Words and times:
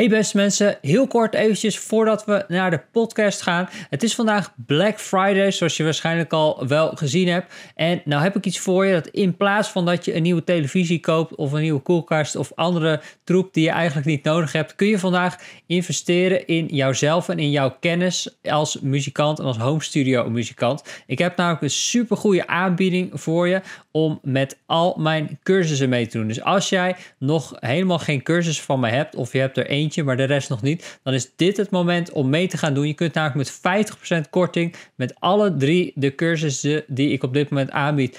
Hey 0.00 0.08
beste 0.08 0.36
mensen, 0.36 0.78
heel 0.82 1.06
kort 1.06 1.34
eventjes 1.34 1.78
voordat 1.78 2.24
we 2.24 2.44
naar 2.48 2.70
de 2.70 2.80
podcast 2.92 3.42
gaan. 3.42 3.68
Het 3.90 4.02
is 4.02 4.14
vandaag 4.14 4.54
Black 4.66 5.00
Friday, 5.00 5.50
zoals 5.50 5.76
je 5.76 5.84
waarschijnlijk 5.84 6.32
al 6.32 6.66
wel 6.66 6.90
gezien 6.94 7.28
hebt. 7.28 7.52
En 7.74 8.02
nou 8.04 8.22
heb 8.22 8.36
ik 8.36 8.46
iets 8.46 8.58
voor 8.58 8.86
je 8.86 8.92
dat 8.92 9.06
in 9.06 9.36
plaats 9.36 9.68
van 9.68 9.84
dat 9.84 10.04
je 10.04 10.14
een 10.14 10.22
nieuwe 10.22 10.44
televisie 10.44 11.00
koopt 11.00 11.34
of 11.34 11.52
een 11.52 11.60
nieuwe 11.60 11.80
koelkast 11.80 12.36
of 12.36 12.52
andere 12.54 13.00
troep 13.24 13.54
die 13.54 13.64
je 13.64 13.70
eigenlijk 13.70 14.06
niet 14.06 14.24
nodig 14.24 14.52
hebt, 14.52 14.74
kun 14.74 14.86
je 14.86 14.98
vandaag 14.98 15.36
investeren 15.66 16.46
in 16.46 16.66
jouzelf 16.66 17.28
en 17.28 17.38
in 17.38 17.50
jouw 17.50 17.76
kennis 17.80 18.38
als 18.42 18.80
muzikant 18.80 19.38
en 19.38 19.44
als 19.44 19.58
home 19.58 19.82
studio 19.82 20.30
muzikant. 20.30 21.02
Ik 21.06 21.18
heb 21.18 21.36
namelijk 21.36 21.62
een 21.62 21.70
super 21.70 22.16
goede 22.16 22.46
aanbieding 22.46 23.10
voor 23.12 23.48
je 23.48 23.60
om 23.90 24.18
met 24.22 24.58
al 24.66 24.96
mijn 24.98 25.38
cursussen 25.42 25.88
mee 25.88 26.06
te 26.06 26.18
doen. 26.18 26.28
Dus 26.28 26.42
als 26.42 26.68
jij 26.68 26.96
nog 27.18 27.52
helemaal 27.58 27.98
geen 27.98 28.22
cursus 28.22 28.60
van 28.62 28.80
mij 28.80 28.90
hebt 28.90 29.16
of 29.16 29.32
je 29.32 29.38
hebt 29.38 29.56
er 29.56 29.66
één 29.66 29.88
maar 30.04 30.16
de 30.16 30.24
rest 30.24 30.48
nog 30.48 30.62
niet, 30.62 30.98
dan 31.02 31.14
is 31.14 31.30
dit 31.36 31.56
het 31.56 31.70
moment 31.70 32.12
om 32.12 32.30
mee 32.30 32.48
te 32.48 32.58
gaan 32.58 32.74
doen. 32.74 32.86
Je 32.86 32.94
kunt 32.94 33.14
namelijk 33.14 33.60
met 33.62 34.26
50% 34.26 34.30
korting 34.30 34.74
met 34.94 35.14
alle 35.18 35.56
drie 35.56 35.92
de 35.94 36.14
cursussen 36.14 36.84
die 36.86 37.12
ik 37.12 37.22
op 37.22 37.32
dit 37.32 37.50
moment 37.50 37.70
aanbied, 37.70 38.18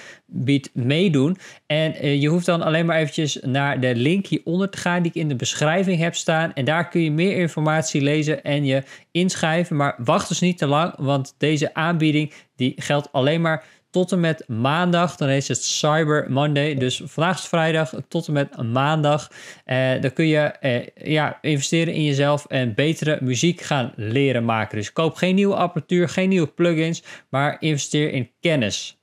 meedoen. 0.72 1.36
En 1.66 2.04
uh, 2.04 2.20
je 2.20 2.28
hoeft 2.28 2.46
dan 2.46 2.62
alleen 2.62 2.86
maar 2.86 2.98
eventjes 2.98 3.38
naar 3.42 3.80
de 3.80 3.94
link 3.94 4.26
hieronder 4.26 4.70
te 4.70 4.78
gaan 4.78 5.02
die 5.02 5.12
ik 5.14 5.20
in 5.20 5.28
de 5.28 5.36
beschrijving 5.36 5.98
heb 5.98 6.14
staan. 6.14 6.54
En 6.54 6.64
daar 6.64 6.88
kun 6.88 7.02
je 7.02 7.10
meer 7.10 7.36
informatie 7.36 8.00
lezen 8.00 8.42
en 8.42 8.64
je 8.64 8.82
inschrijven. 9.10 9.76
Maar 9.76 9.94
wacht 9.98 10.28
dus 10.28 10.40
niet 10.40 10.58
te 10.58 10.66
lang, 10.66 10.94
want 10.96 11.34
deze 11.38 11.74
aanbieding 11.74 12.32
die 12.56 12.72
geldt 12.76 13.12
alleen 13.12 13.40
maar 13.40 13.64
tot 13.92 14.12
en 14.12 14.20
met 14.20 14.48
maandag. 14.48 15.16
Dan 15.16 15.28
is 15.28 15.48
het 15.48 15.64
Cyber 15.64 16.26
Monday. 16.30 16.74
Dus 16.74 17.02
vandaag 17.04 17.38
is 17.38 17.48
vrijdag 17.48 17.94
tot 18.08 18.26
en 18.26 18.32
met 18.32 18.62
maandag. 18.62 19.30
Eh, 19.64 20.00
dan 20.00 20.12
kun 20.12 20.26
je 20.26 20.38
eh, 20.38 20.86
ja, 20.94 21.38
investeren 21.40 21.94
in 21.94 22.04
jezelf 22.04 22.46
en 22.46 22.74
betere 22.74 23.18
muziek 23.20 23.60
gaan 23.60 23.92
leren 23.96 24.44
maken. 24.44 24.78
Dus 24.78 24.92
koop 24.92 25.14
geen 25.14 25.34
nieuwe 25.34 25.54
apparatuur, 25.54 26.08
geen 26.08 26.28
nieuwe 26.28 26.46
plugins, 26.46 27.02
maar 27.28 27.56
investeer 27.60 28.12
in 28.12 28.30
kennis. 28.40 29.00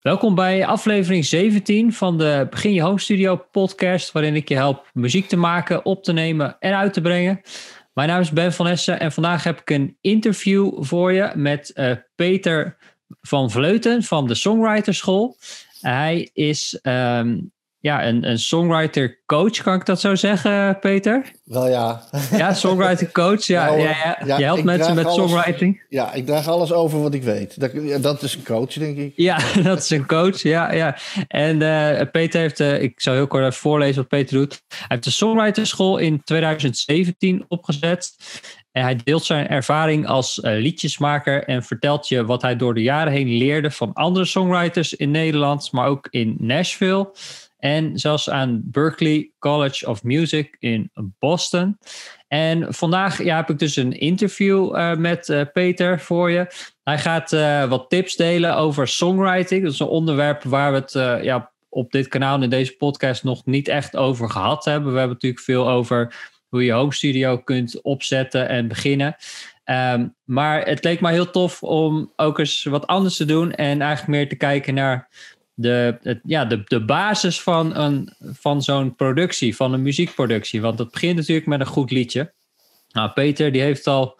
Welkom 0.00 0.34
bij 0.34 0.66
aflevering 0.66 1.24
17 1.24 1.92
van 1.92 2.18
de 2.18 2.46
Begin 2.50 2.72
Je 2.72 2.82
Home 2.82 3.00
Studio 3.00 3.36
podcast, 3.36 4.12
waarin 4.12 4.36
ik 4.36 4.48
je 4.48 4.54
help 4.54 4.90
muziek 4.92 5.28
te 5.28 5.36
maken, 5.36 5.84
op 5.84 6.04
te 6.04 6.12
nemen 6.12 6.56
en 6.60 6.76
uit 6.76 6.92
te 6.92 7.00
brengen. 7.00 7.40
Mijn 7.94 8.08
naam 8.08 8.20
is 8.20 8.30
Ben 8.30 8.52
van 8.52 8.66
Essen 8.66 9.00
en 9.00 9.12
vandaag 9.12 9.44
heb 9.44 9.60
ik 9.60 9.70
een 9.70 9.96
interview 10.00 10.84
voor 10.84 11.12
je 11.12 11.32
met 11.34 11.72
uh, 11.74 11.92
Peter 12.14 12.76
van 13.20 13.50
Vleuten 13.50 14.02
van 14.02 14.26
de 14.26 14.34
Songwriterschool. 14.34 15.36
Hij 15.80 16.30
is 16.32 16.78
ehm, 16.82 17.36
ja, 17.80 18.06
een, 18.06 18.28
een 18.28 18.38
songwriter 18.38 19.22
coach, 19.26 19.62
kan 19.62 19.74
ik 19.74 19.86
dat 19.86 20.00
zo 20.00 20.14
zeggen, 20.14 20.78
Peter? 20.78 21.32
Wel 21.44 21.68
ja. 21.68 22.02
Ja, 22.36 22.54
songwriter 22.54 23.12
coach. 23.12 23.44
Ja, 23.44 23.66
nou, 23.66 23.80
ja, 23.80 24.18
ja, 24.24 24.38
je 24.38 24.44
helpt 24.44 24.64
mensen 24.64 24.94
met 24.94 25.12
songwriting. 25.12 25.82
Ja, 25.88 26.12
ik 26.12 26.26
draag 26.26 26.48
alles 26.48 26.72
over 26.72 27.02
wat 27.02 27.14
ik 27.14 27.22
weet. 27.22 27.60
Dat, 27.60 28.02
dat 28.02 28.22
is 28.22 28.34
een 28.34 28.44
coach, 28.44 28.72
denk 28.72 28.96
ik. 28.96 29.12
Ja, 29.16 29.38
dat 29.62 29.78
is 29.78 29.90
een 29.90 30.06
coach. 30.06 30.42
Ja, 30.42 30.72
ja. 30.72 30.96
En 31.28 31.60
uh, 31.60 32.10
Peter 32.12 32.40
heeft, 32.40 32.60
uh, 32.60 32.82
ik 32.82 33.00
zal 33.00 33.14
heel 33.14 33.26
kort 33.26 33.42
even 33.42 33.54
voorlezen 33.54 33.96
wat 33.96 34.08
Peter 34.08 34.36
doet. 34.36 34.62
Hij 34.68 34.86
heeft 34.88 35.04
de 35.04 35.10
songwriterschool 35.10 35.98
in 35.98 36.22
2017 36.24 37.44
opgezet. 37.48 38.16
En 38.78 38.84
hij 38.84 39.00
deelt 39.04 39.24
zijn 39.24 39.48
ervaring 39.48 40.06
als 40.06 40.38
uh, 40.38 40.52
liedjesmaker 40.60 41.44
en 41.44 41.62
vertelt 41.62 42.08
je 42.08 42.24
wat 42.24 42.42
hij 42.42 42.56
door 42.56 42.74
de 42.74 42.82
jaren 42.82 43.12
heen 43.12 43.28
leerde 43.28 43.70
van 43.70 43.92
andere 43.92 44.24
songwriters 44.24 44.94
in 44.94 45.10
Nederland, 45.10 45.72
maar 45.72 45.86
ook 45.86 46.06
in 46.10 46.36
Nashville. 46.38 47.10
En 47.58 47.98
zelfs 47.98 48.30
aan 48.30 48.60
Berklee 48.64 49.32
College 49.38 49.88
of 49.88 50.02
Music 50.02 50.56
in 50.58 50.90
Boston. 51.18 51.78
En 52.28 52.74
vandaag 52.74 53.22
ja, 53.22 53.36
heb 53.36 53.50
ik 53.50 53.58
dus 53.58 53.76
een 53.76 53.92
interview 53.92 54.76
uh, 54.76 54.94
met 54.96 55.28
uh, 55.28 55.42
Peter 55.52 56.00
voor 56.00 56.30
je. 56.30 56.46
Hij 56.82 56.98
gaat 56.98 57.30
wat 57.68 57.90
tips 57.90 58.16
delen 58.16 58.56
over 58.56 58.88
songwriting. 58.88 59.62
Dat 59.62 59.72
is 59.72 59.78
een 59.78 59.86
onderwerp 59.86 60.42
waar 60.42 60.72
we 60.72 60.78
het 60.78 61.22
ja, 61.24 61.52
op 61.68 61.92
dit 61.92 62.08
kanaal 62.08 62.42
in 62.42 62.50
deze 62.50 62.76
podcast 62.76 63.24
nog 63.24 63.44
niet 63.44 63.68
echt 63.68 63.96
over 63.96 64.30
gehad 64.30 64.64
hebben. 64.64 64.92
We 64.92 64.98
hebben 64.98 65.14
natuurlijk 65.14 65.42
veel 65.42 65.68
over 65.68 66.14
hoe 66.48 66.64
je 66.64 66.72
home 66.72 66.94
studio 66.94 67.38
kunt 67.38 67.82
opzetten 67.82 68.48
en 68.48 68.68
beginnen. 68.68 69.16
Um, 69.64 70.14
maar 70.24 70.66
het 70.66 70.84
leek 70.84 71.00
mij 71.00 71.12
heel 71.12 71.30
tof 71.30 71.62
om 71.62 72.12
ook 72.16 72.38
eens 72.38 72.62
wat 72.62 72.86
anders 72.86 73.16
te 73.16 73.24
doen 73.24 73.52
en 73.52 73.80
eigenlijk 73.80 74.18
meer 74.18 74.28
te 74.28 74.36
kijken 74.36 74.74
naar 74.74 75.08
de, 75.54 75.98
het, 76.02 76.20
ja, 76.22 76.44
de, 76.44 76.62
de 76.64 76.84
basis 76.84 77.40
van, 77.40 77.76
een, 77.76 78.14
van 78.20 78.62
zo'n 78.62 78.94
productie, 78.94 79.56
van 79.56 79.72
een 79.72 79.82
muziekproductie. 79.82 80.60
Want 80.60 80.78
het 80.78 80.90
begint 80.90 81.16
natuurlijk 81.16 81.46
met 81.46 81.60
een 81.60 81.66
goed 81.66 81.90
liedje. 81.90 82.32
Nou, 82.88 83.10
Peter 83.10 83.52
die 83.52 83.62
heeft 83.62 83.86
al, 83.86 84.18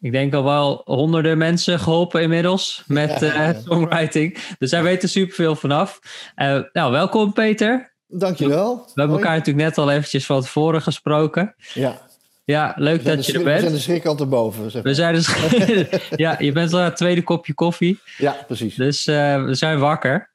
ik 0.00 0.12
denk 0.12 0.34
al 0.34 0.44
wel 0.44 0.82
honderden 0.84 1.38
mensen 1.38 1.78
geholpen 1.78 2.22
inmiddels 2.22 2.82
met 2.86 3.22
uh, 3.22 3.50
songwriting. 3.64 4.38
Dus 4.58 4.70
hij 4.70 4.82
weet 4.82 5.02
er 5.02 5.08
superveel 5.08 5.56
vanaf. 5.56 6.00
Uh, 6.36 6.60
nou, 6.72 6.92
welkom 6.92 7.32
Peter. 7.32 7.96
Dankjewel. 8.08 8.76
We 8.76 9.00
hebben 9.00 9.16
elkaar 9.16 9.36
natuurlijk 9.36 9.66
net 9.66 9.78
al 9.78 9.90
eventjes 9.90 10.26
van 10.26 10.40
tevoren 10.40 10.82
gesproken. 10.82 11.54
Ja. 11.74 12.06
Ja, 12.44 12.74
leuk 12.76 13.04
dat 13.04 13.26
je 13.26 13.32
er 13.32 13.44
bent. 13.44 13.56
We 13.56 13.60
zijn 13.60 13.72
de 13.72 13.80
schrik 13.80 14.06
al 14.06 14.14
te 14.14 14.26
boven. 14.26 14.70
Zeg 14.70 14.82
We 14.82 14.94
zijn 14.94 15.14
de 15.14 16.00
ja, 16.16 16.36
je 16.38 16.52
bent 16.52 16.72
al 16.72 16.80
het 16.80 16.96
tweede 16.96 17.22
kopje 17.22 17.54
koffie. 17.54 18.00
Ja, 18.18 18.36
precies. 18.46 18.74
Dus 18.74 19.06
uh, 19.06 19.44
we 19.44 19.54
zijn 19.54 19.78
wakker. 19.78 20.30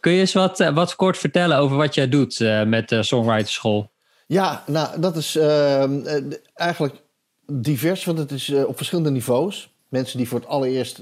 Kun 0.00 0.12
je 0.12 0.20
eens 0.20 0.32
wat, 0.32 0.60
uh, 0.60 0.74
wat 0.74 0.96
kort 0.96 1.18
vertellen 1.18 1.56
over 1.56 1.76
wat 1.76 1.94
jij 1.94 2.08
doet 2.08 2.40
uh, 2.40 2.64
met 2.64 2.88
de 2.88 3.02
Songwriterschool? 3.02 3.90
Ja, 4.26 4.62
nou, 4.66 5.00
dat 5.00 5.16
is 5.16 5.36
ehm, 5.36 6.00
eigenlijk 6.54 6.94
divers, 7.46 8.04
want 8.04 8.18
het 8.18 8.30
is 8.30 8.52
op 8.52 8.76
verschillende 8.76 9.10
niveaus. 9.10 9.70
Mensen 9.88 10.18
die 10.18 10.28
voor 10.28 10.38
het 10.38 10.48
allereerst 10.48 11.00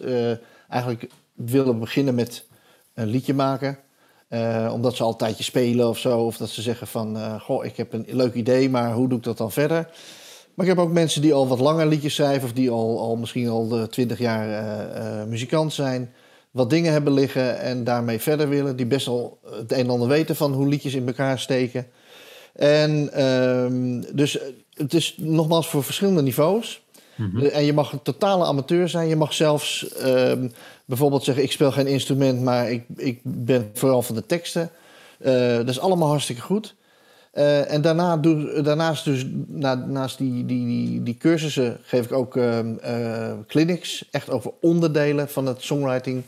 eigenlijk 0.69 1.06
willen 1.34 1.78
beginnen 1.78 2.15
met 2.15 2.47
een 2.94 3.06
liedje 3.06 3.34
maken 3.34 3.78
uh, 4.30 4.70
omdat 4.72 4.96
ze 4.96 5.02
al 5.02 5.10
een 5.10 5.16
tijdje 5.16 5.44
spelen 5.44 5.88
of 5.88 5.98
zo. 5.98 6.18
Of 6.18 6.36
dat 6.36 6.48
ze 6.48 6.62
zeggen 6.62 6.86
van, 6.86 7.16
uh, 7.16 7.41
goh, 7.41 7.64
ik 7.64 7.76
heb 7.76 7.92
een 7.92 8.06
leuk 8.08 8.34
idee, 8.34 8.70
maar 8.70 8.92
hoe 8.92 9.08
doe 9.08 9.18
ik 9.18 9.24
dat 9.24 9.38
dan 9.38 9.52
verder? 9.52 9.88
Maar 10.54 10.66
ik 10.66 10.74
heb 10.76 10.84
ook 10.84 10.92
mensen 10.92 11.22
die 11.22 11.34
al 11.34 11.48
wat 11.48 11.60
langer 11.60 11.86
liedjes 11.86 12.14
schrijven... 12.14 12.48
of 12.48 12.52
die 12.52 12.70
al, 12.70 13.00
al 13.00 13.16
misschien 13.16 13.48
al 13.48 13.86
twintig 13.88 14.18
jaar 14.18 14.48
uh, 14.48 15.24
muzikant 15.24 15.72
zijn... 15.72 16.12
wat 16.50 16.70
dingen 16.70 16.92
hebben 16.92 17.12
liggen 17.12 17.60
en 17.60 17.84
daarmee 17.84 18.18
verder 18.18 18.48
willen... 18.48 18.76
die 18.76 18.86
best 18.86 19.06
al 19.06 19.38
het 19.50 19.72
een 19.72 19.78
en 19.78 19.91
ander 19.91 20.08
weten 20.08 20.36
van 20.36 20.52
hoe 20.52 20.68
liedjes 20.68 20.94
in 20.94 21.06
elkaar 21.06 21.38
steken. 21.38 21.86
En 22.52 23.12
ehm, 23.12 24.02
dus 24.16 24.38
het 24.74 24.94
is 24.94 25.14
nogmaals 25.18 25.68
voor 25.68 25.84
verschillende 25.84 26.22
niveaus... 26.22 26.82
Mhm. 27.20 27.47
En 27.47 27.64
je 27.64 27.72
mag 27.72 27.92
een 27.92 28.03
totale 28.03 28.44
amateur 28.44 28.88
zijn. 28.88 29.08
Je 29.08 29.16
mag 29.16 29.34
zelfs 29.34 29.88
ehm, 29.88 30.48
bijvoorbeeld 30.84 31.25
zeggen: 31.25 31.44
ik 31.44 31.53
speel 31.53 31.72
geen 31.72 31.86
instrument, 31.86 32.42
maar 32.42 32.70
ik, 32.70 32.84
ik 32.97 33.20
ben 33.22 33.70
vooral 33.75 34.03
van 34.03 34.14
de 34.14 34.26
teksten. 34.26 34.70
Uh, 35.20 35.56
dat 35.56 35.69
is 35.69 35.80
allemaal 35.80 36.09
hartstikke 36.09 36.42
goed. 36.42 36.75
Uh, 37.34 37.72
en 37.72 37.82
daarna 37.82 38.16
doe, 38.16 38.60
daarnaast, 38.62 39.04
dus, 39.04 39.26
na, 39.47 39.75
naast 39.75 40.19
die, 40.19 40.47
die, 40.47 40.66
die, 40.66 41.03
die, 41.03 41.16
cursussen, 41.16 41.78
geef 41.82 42.04
ik 42.04 42.12
ook 42.12 42.36
uh, 42.36 42.59
clinics, 43.47 44.09
echt 44.10 44.30
over 44.30 44.53
onderdelen 44.60 45.28
van 45.28 45.47
het 45.47 45.62
songwriting. 45.62 46.22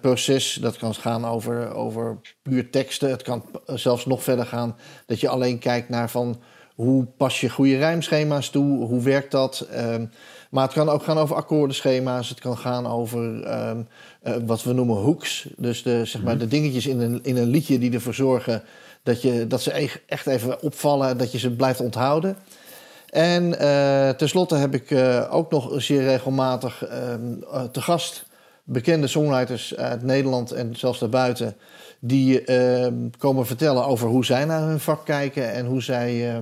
proces. 0.00 0.58
Dat 0.60 0.76
kan 0.76 0.94
gaan 0.94 1.24
over, 1.26 1.74
over 1.74 2.18
puur 2.42 2.70
teksten. 2.70 3.10
Het 3.10 3.22
kan 3.22 3.44
zelfs 3.66 4.06
nog 4.06 4.22
verder 4.22 4.46
gaan 4.46 4.76
dat 5.06 5.20
je 5.20 5.28
alleen 5.28 5.58
kijkt 5.58 5.88
naar 5.88 6.10
van 6.10 6.40
hoe 6.78 7.04
pas 7.16 7.40
je 7.40 7.50
goede 7.50 7.76
rijmschema's 7.76 8.50
toe, 8.50 8.84
hoe 8.84 9.02
werkt 9.02 9.30
dat. 9.30 9.66
Um, 9.76 10.10
maar 10.50 10.64
het 10.64 10.72
kan 10.72 10.88
ook 10.88 11.02
gaan 11.02 11.18
over 11.18 11.36
akkoordenschema's. 11.36 12.28
Het 12.28 12.40
kan 12.40 12.58
gaan 12.58 12.86
over 12.86 13.20
um, 13.68 13.88
uh, 14.26 14.34
wat 14.46 14.62
we 14.62 14.72
noemen 14.72 14.96
hooks. 14.96 15.48
Dus 15.56 15.82
de, 15.82 16.04
zeg 16.04 16.22
maar, 16.22 16.34
mhm. 16.34 16.42
de 16.42 16.48
dingetjes 16.48 16.86
in 16.86 17.00
een, 17.00 17.20
in 17.22 17.36
een 17.36 17.48
liedje 17.48 17.78
die 17.78 17.92
ervoor 17.92 18.14
zorgen 18.14 18.62
dat, 19.02 19.22
je, 19.22 19.46
dat 19.46 19.62
ze 19.62 19.90
echt 20.06 20.26
even 20.26 20.62
opvallen. 20.62 21.18
Dat 21.18 21.32
je 21.32 21.38
ze 21.38 21.50
blijft 21.50 21.80
onthouden. 21.80 22.36
En 23.10 23.44
uh, 23.44 24.08
tenslotte 24.10 24.54
heb 24.54 24.74
ik 24.74 24.90
uh, 24.90 25.34
ook 25.34 25.50
nog 25.50 25.82
zeer 25.82 26.02
regelmatig 26.02 26.84
um, 27.12 27.44
te 27.72 27.82
gast 27.82 28.26
bekende 28.64 29.06
songwriters 29.06 29.76
uit 29.76 30.02
Nederland 30.02 30.52
en 30.52 30.76
zelfs 30.76 30.98
daarbuiten. 30.98 31.56
Die 31.98 32.44
komen 33.18 33.46
vertellen 33.46 33.84
over 33.84 34.08
hoe 34.08 34.24
zij 34.24 34.44
naar 34.44 34.62
hun 34.62 34.80
vak 34.80 35.04
kijken 35.04 35.52
en 35.52 35.66
hoe 35.66 35.82
zij 35.82 36.40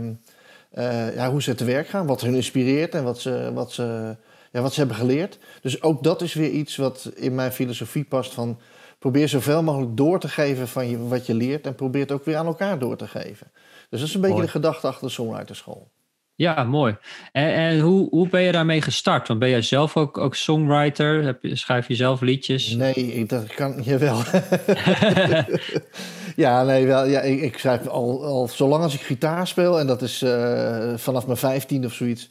uh, 0.79 1.15
ja, 1.15 1.31
hoe 1.31 1.43
ze 1.43 1.55
te 1.55 1.65
werk 1.65 1.89
gaan, 1.89 2.07
wat 2.07 2.21
hun 2.21 2.35
inspireert 2.35 2.95
en 2.95 3.05
wat 3.05 3.21
ze, 3.21 3.51
wat, 3.55 3.73
ze, 3.73 4.17
ja, 4.53 4.61
wat 4.61 4.73
ze 4.73 4.79
hebben 4.79 4.97
geleerd. 4.97 5.39
Dus 5.63 5.83
ook 5.83 6.03
dat 6.03 6.23
is 6.23 6.35
weer 6.35 6.51
iets 6.51 6.77
wat 6.77 7.11
in 7.15 7.35
mijn 7.35 7.53
filosofie 7.53 8.05
past 8.05 8.35
van 8.35 8.59
probeer 8.99 9.29
zoveel 9.29 9.63
mogelijk 9.63 9.97
door 9.97 10.21
te 10.21 10.29
geven 10.29 10.69
van 10.69 10.89
je, 10.89 11.07
wat 11.07 11.27
je 11.27 11.35
leert 11.35 11.67
en 11.67 11.75
probeer 11.75 12.01
het 12.01 12.13
ook 12.13 12.25
weer 12.25 12.37
aan 12.37 12.47
elkaar 12.47 12.79
door 12.79 12.97
te 12.97 13.09
geven. 13.09 13.51
Dus 13.91 14.01
dat 14.01 14.09
is 14.09 14.15
een 14.15 14.21
beetje 14.21 14.41
de 14.41 14.49
gedachte 14.49 14.87
achter 14.87 15.07
de 15.07 15.13
songwriterschool. 15.13 15.91
Ja, 16.37 16.65
mooi. 16.65 16.97
En, 17.33 17.55
en 17.55 17.81
hoe, 17.81 18.09
hoe 18.11 18.29
ben 18.29 18.43
je 18.43 18.53
daarmee 18.53 18.83
gestart? 18.83 19.29
Want 19.29 19.41
ben 19.41 19.49
jij 19.49 19.63
zelf 19.63 19.97
ook, 19.97 20.19
ook 20.19 20.35
songwriter? 20.35 21.25
Heb 21.25 21.43
je, 21.43 21.57
schrijf 21.57 21.89
je 21.89 21.95
zelf 21.95 22.21
liedjes? 22.21 22.71
Nee, 22.71 23.27
dat 23.27 23.47
kan 23.55 23.75
je 23.85 23.99
wel. 23.99 24.21
ja, 26.37 26.63
nee, 26.63 26.87
wel. 26.87 27.07
Ja, 27.07 27.21
ik, 27.21 27.41
ik 27.41 27.59
schrijf 27.59 27.87
al, 27.87 28.25
al 28.25 28.49
zolang 28.49 28.83
als 28.83 28.95
ik 28.95 29.01
gitaar 29.01 29.47
speel, 29.47 29.79
en 29.79 29.87
dat 29.87 30.03
is 30.03 30.23
uh, 30.23 30.93
vanaf 30.97 31.27
mijn 31.27 31.39
15 31.39 31.85
of 31.85 31.93
zoiets, 31.93 32.31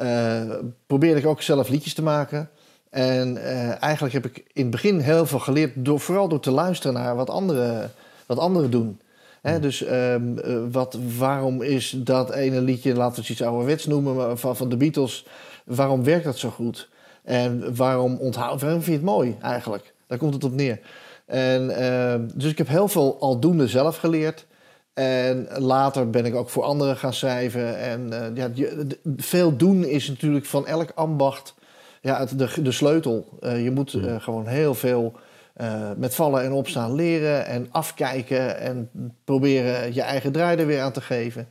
uh, 0.00 0.52
probeer 0.86 1.16
ik 1.16 1.26
ook 1.26 1.42
zelf 1.42 1.68
liedjes 1.68 1.94
te 1.94 2.02
maken. 2.02 2.50
En 2.90 3.36
uh, 3.36 3.82
eigenlijk 3.82 4.14
heb 4.14 4.26
ik 4.26 4.36
in 4.52 4.62
het 4.62 4.70
begin 4.70 4.98
heel 4.98 5.26
veel 5.26 5.38
geleerd, 5.38 5.72
door, 5.74 6.00
vooral 6.00 6.28
door 6.28 6.40
te 6.40 6.50
luisteren 6.50 6.96
naar 6.96 7.16
wat 7.16 7.30
anderen, 7.30 7.92
wat 8.26 8.38
anderen 8.38 8.70
doen. 8.70 9.00
Hè, 9.46 9.60
dus 9.60 9.88
um, 9.90 10.40
wat, 10.70 10.98
waarom 11.18 11.62
is 11.62 11.94
dat 11.96 12.30
ene 12.30 12.60
liedje, 12.60 12.94
laten 12.94 13.14
we 13.14 13.20
het 13.20 13.30
iets 13.30 13.42
ouderwets 13.42 13.86
noemen, 13.86 14.38
van, 14.38 14.56
van 14.56 14.68
de 14.68 14.76
Beatles, 14.76 15.26
waarom 15.64 16.04
werkt 16.04 16.24
dat 16.24 16.38
zo 16.38 16.50
goed? 16.50 16.88
En 17.24 17.76
waarom 17.76 18.16
onthoud, 18.16 18.60
waarom 18.60 18.82
vind 18.82 19.00
je 19.00 19.06
het 19.06 19.14
mooi 19.14 19.36
eigenlijk? 19.42 19.94
Daar 20.06 20.18
komt 20.18 20.34
het 20.34 20.44
op 20.44 20.52
neer. 20.52 20.80
En, 21.26 21.70
uh, 21.70 22.14
dus 22.34 22.50
ik 22.50 22.58
heb 22.58 22.68
heel 22.68 22.88
veel 22.88 23.16
aldoende 23.20 23.68
zelf 23.68 23.96
geleerd. 23.96 24.46
En 24.94 25.48
later 25.58 26.10
ben 26.10 26.24
ik 26.24 26.34
ook 26.34 26.50
voor 26.50 26.62
anderen 26.62 26.96
gaan 26.96 27.14
schrijven. 27.14 27.78
En 27.78 28.08
uh, 28.12 28.26
ja, 28.34 28.50
je, 28.54 28.86
veel 29.16 29.56
doen 29.56 29.84
is 29.84 30.08
natuurlijk 30.08 30.44
van 30.44 30.66
elk 30.66 30.90
ambacht 30.94 31.54
ja, 32.00 32.24
de, 32.24 32.62
de 32.62 32.72
sleutel. 32.72 33.38
Uh, 33.40 33.64
je 33.64 33.70
moet 33.70 33.96
gewoon 34.18 34.46
heel 34.46 34.74
veel 34.74 35.12
uh, 35.60 35.90
met 35.96 36.14
vallen 36.14 36.42
en 36.42 36.52
opstaan 36.52 36.94
leren 36.94 37.46
en 37.46 37.68
afkijken 37.70 38.58
en 38.58 38.90
proberen 39.24 39.94
je 39.94 40.02
eigen 40.02 40.32
draai 40.32 40.58
er 40.58 40.66
weer 40.66 40.80
aan 40.80 40.92
te 40.92 41.00
geven. 41.00 41.48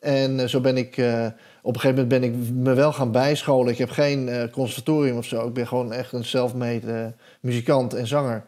En 0.00 0.50
zo 0.50 0.60
ben 0.60 0.76
ik, 0.76 0.92
op 1.62 1.74
een 1.74 1.80
gegeven 1.80 2.08
moment 2.08 2.08
ben 2.08 2.22
ik 2.22 2.34
me 2.54 2.74
wel 2.74 2.92
gaan 2.92 3.12
bijscholen. 3.12 3.72
Ik 3.72 3.78
heb 3.78 3.90
geen 3.90 4.50
conservatorium 4.50 5.16
of 5.16 5.24
zo. 5.24 5.46
Ik 5.46 5.52
ben 5.52 5.66
gewoon 5.66 5.92
echt 5.92 6.12
een 6.12 6.24
self-made 6.24 7.12
muzikant 7.40 7.94
en 7.94 8.06
zanger. 8.06 8.44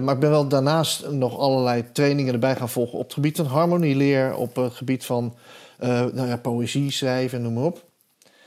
maar 0.00 0.14
ik 0.14 0.20
ben 0.20 0.30
wel 0.30 0.48
daarnaast 0.48 1.10
nog 1.10 1.38
allerlei 1.38 1.84
trainingen 1.92 2.32
erbij 2.32 2.56
gaan 2.56 2.68
volgen 2.68 2.98
op 2.98 3.04
het 3.04 3.14
gebied 3.14 3.36
van 3.36 3.46
harmonieleer, 3.46 4.34
op 4.36 4.56
het 4.56 4.74
gebied 4.74 5.04
van 5.04 5.34
nou 5.78 6.26
ja, 6.26 6.36
poëzie 6.36 6.90
schrijven, 6.90 7.42
noem 7.42 7.54
maar 7.54 7.64
op. 7.64 7.85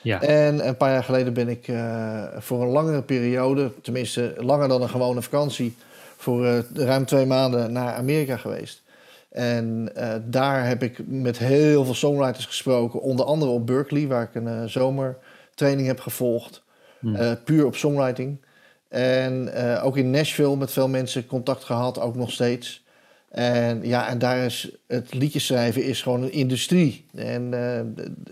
Ja. 0.01 0.21
En 0.21 0.67
een 0.67 0.77
paar 0.77 0.91
jaar 0.91 1.03
geleden 1.03 1.33
ben 1.33 1.47
ik 1.47 1.67
uh, 1.67 2.23
voor 2.37 2.61
een 2.61 2.67
langere 2.67 3.01
periode, 3.01 3.71
tenminste 3.81 4.33
langer 4.37 4.67
dan 4.67 4.81
een 4.81 4.89
gewone 4.89 5.21
vakantie, 5.21 5.75
voor 6.17 6.45
uh, 6.45 6.59
ruim 6.73 7.05
twee 7.05 7.25
maanden 7.25 7.71
naar 7.71 7.93
Amerika 7.93 8.37
geweest. 8.37 8.83
En 9.29 9.91
uh, 9.97 10.13
daar 10.25 10.67
heb 10.67 10.83
ik 10.83 11.07
met 11.07 11.37
heel 11.37 11.85
veel 11.85 11.93
songwriters 11.93 12.45
gesproken, 12.45 13.01
onder 13.01 13.25
andere 13.25 13.51
op 13.51 13.67
Berkeley, 13.67 14.07
waar 14.07 14.23
ik 14.23 14.35
een 14.35 14.69
zomertraining 14.69 15.87
heb 15.87 15.99
gevolgd, 15.99 16.63
hmm. 16.99 17.37
puur 17.43 17.65
op 17.65 17.75
songwriting. 17.75 18.41
En 18.87 19.53
ook 19.81 19.97
in 19.97 20.09
Nashville 20.09 20.55
met 20.55 20.71
veel 20.71 20.87
mensen 20.87 21.25
contact 21.25 21.63
gehad, 21.63 21.99
ook 21.99 22.15
nog 22.15 22.31
steeds. 22.31 22.83
En 23.29 23.79
ja, 23.83 24.07
en 24.07 24.19
daar 24.19 24.45
is 24.45 24.71
het 24.87 25.13
liedjes 25.13 25.45
schrijven 25.45 25.83
is 25.83 26.01
gewoon 26.01 26.23
een 26.23 26.31
industrie. 26.31 27.05
En 27.15 27.51
uh, 27.53 27.79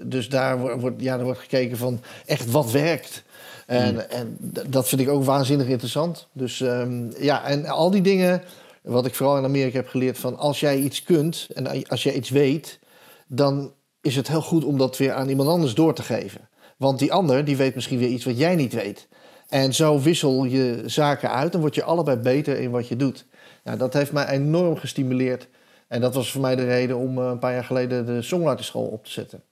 dus 0.07 0.29
daar 0.29 0.79
wordt, 0.79 1.01
ja, 1.01 1.17
er 1.17 1.23
wordt 1.23 1.39
gekeken 1.39 1.77
van 1.77 2.01
echt 2.25 2.51
wat 2.51 2.71
werkt. 2.71 3.23
En, 3.65 3.93
mm. 3.93 3.99
en 3.99 4.37
dat 4.67 4.87
vind 4.87 5.01
ik 5.01 5.09
ook 5.09 5.23
waanzinnig 5.23 5.67
interessant. 5.67 6.27
Dus 6.31 6.59
um, 6.59 7.11
ja, 7.19 7.45
en 7.45 7.65
al 7.65 7.91
die 7.91 8.01
dingen, 8.01 8.41
wat 8.81 9.05
ik 9.05 9.15
vooral 9.15 9.37
in 9.37 9.43
Amerika 9.43 9.77
heb 9.77 9.87
geleerd, 9.87 10.17
van 10.17 10.37
als 10.37 10.59
jij 10.59 10.77
iets 10.77 11.03
kunt 11.03 11.47
en 11.53 11.87
als 11.87 12.03
jij 12.03 12.13
iets 12.13 12.29
weet, 12.29 12.79
dan 13.27 13.71
is 14.01 14.15
het 14.15 14.27
heel 14.27 14.41
goed 14.41 14.63
om 14.63 14.77
dat 14.77 14.97
weer 14.97 15.13
aan 15.13 15.29
iemand 15.29 15.49
anders 15.49 15.73
door 15.73 15.93
te 15.93 16.03
geven. 16.03 16.49
Want 16.77 16.99
die 16.99 17.13
ander, 17.13 17.45
die 17.45 17.57
weet 17.57 17.75
misschien 17.75 17.99
weer 17.99 18.09
iets 18.09 18.25
wat 18.25 18.37
jij 18.37 18.55
niet 18.55 18.73
weet. 18.73 19.07
En 19.49 19.73
zo 19.73 19.99
wissel 19.99 20.43
je 20.43 20.83
zaken 20.85 21.31
uit 21.31 21.53
en 21.53 21.59
word 21.59 21.75
je 21.75 21.83
allebei 21.83 22.17
beter 22.17 22.59
in 22.59 22.71
wat 22.71 22.87
je 22.87 22.95
doet. 22.95 23.25
Ja, 23.67 23.75
dat 23.75 23.93
heeft 23.93 24.11
mij 24.11 24.27
enorm 24.27 24.77
gestimuleerd. 24.77 25.47
En 25.87 26.01
dat 26.01 26.15
was 26.15 26.31
voor 26.31 26.41
mij 26.41 26.55
de 26.55 26.65
reden 26.65 26.97
om 26.97 27.17
eh, 27.17 27.25
een 27.25 27.39
paar 27.39 27.53
jaar 27.53 27.63
geleden 27.63 28.05
de 28.05 28.21
songwriterschool 28.21 28.85
op 28.85 29.05
te 29.05 29.11
zetten. 29.11 29.43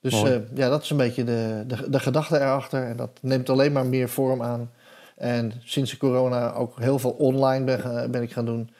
Dus 0.00 0.22
uh, 0.22 0.36
ja, 0.54 0.68
dat 0.68 0.82
is 0.82 0.90
een 0.90 0.96
beetje 0.96 1.24
de, 1.24 1.64
de, 1.66 1.90
de 1.90 2.00
gedachte 2.00 2.36
erachter. 2.40 2.84
En 2.84 2.96
dat 2.96 3.10
neemt 3.20 3.50
alleen 3.50 3.72
maar 3.72 3.86
meer 3.86 4.08
vorm 4.08 4.42
aan. 4.42 4.70
En 5.16 5.52
sinds 5.64 5.90
de 5.90 5.96
corona 5.96 6.52
ook 6.52 6.78
heel 6.78 6.98
veel 6.98 7.10
online 7.10 7.64
ben, 7.64 8.10
ben 8.10 8.22
ik 8.22 8.32
gaan 8.32 8.44
doen. 8.44 8.70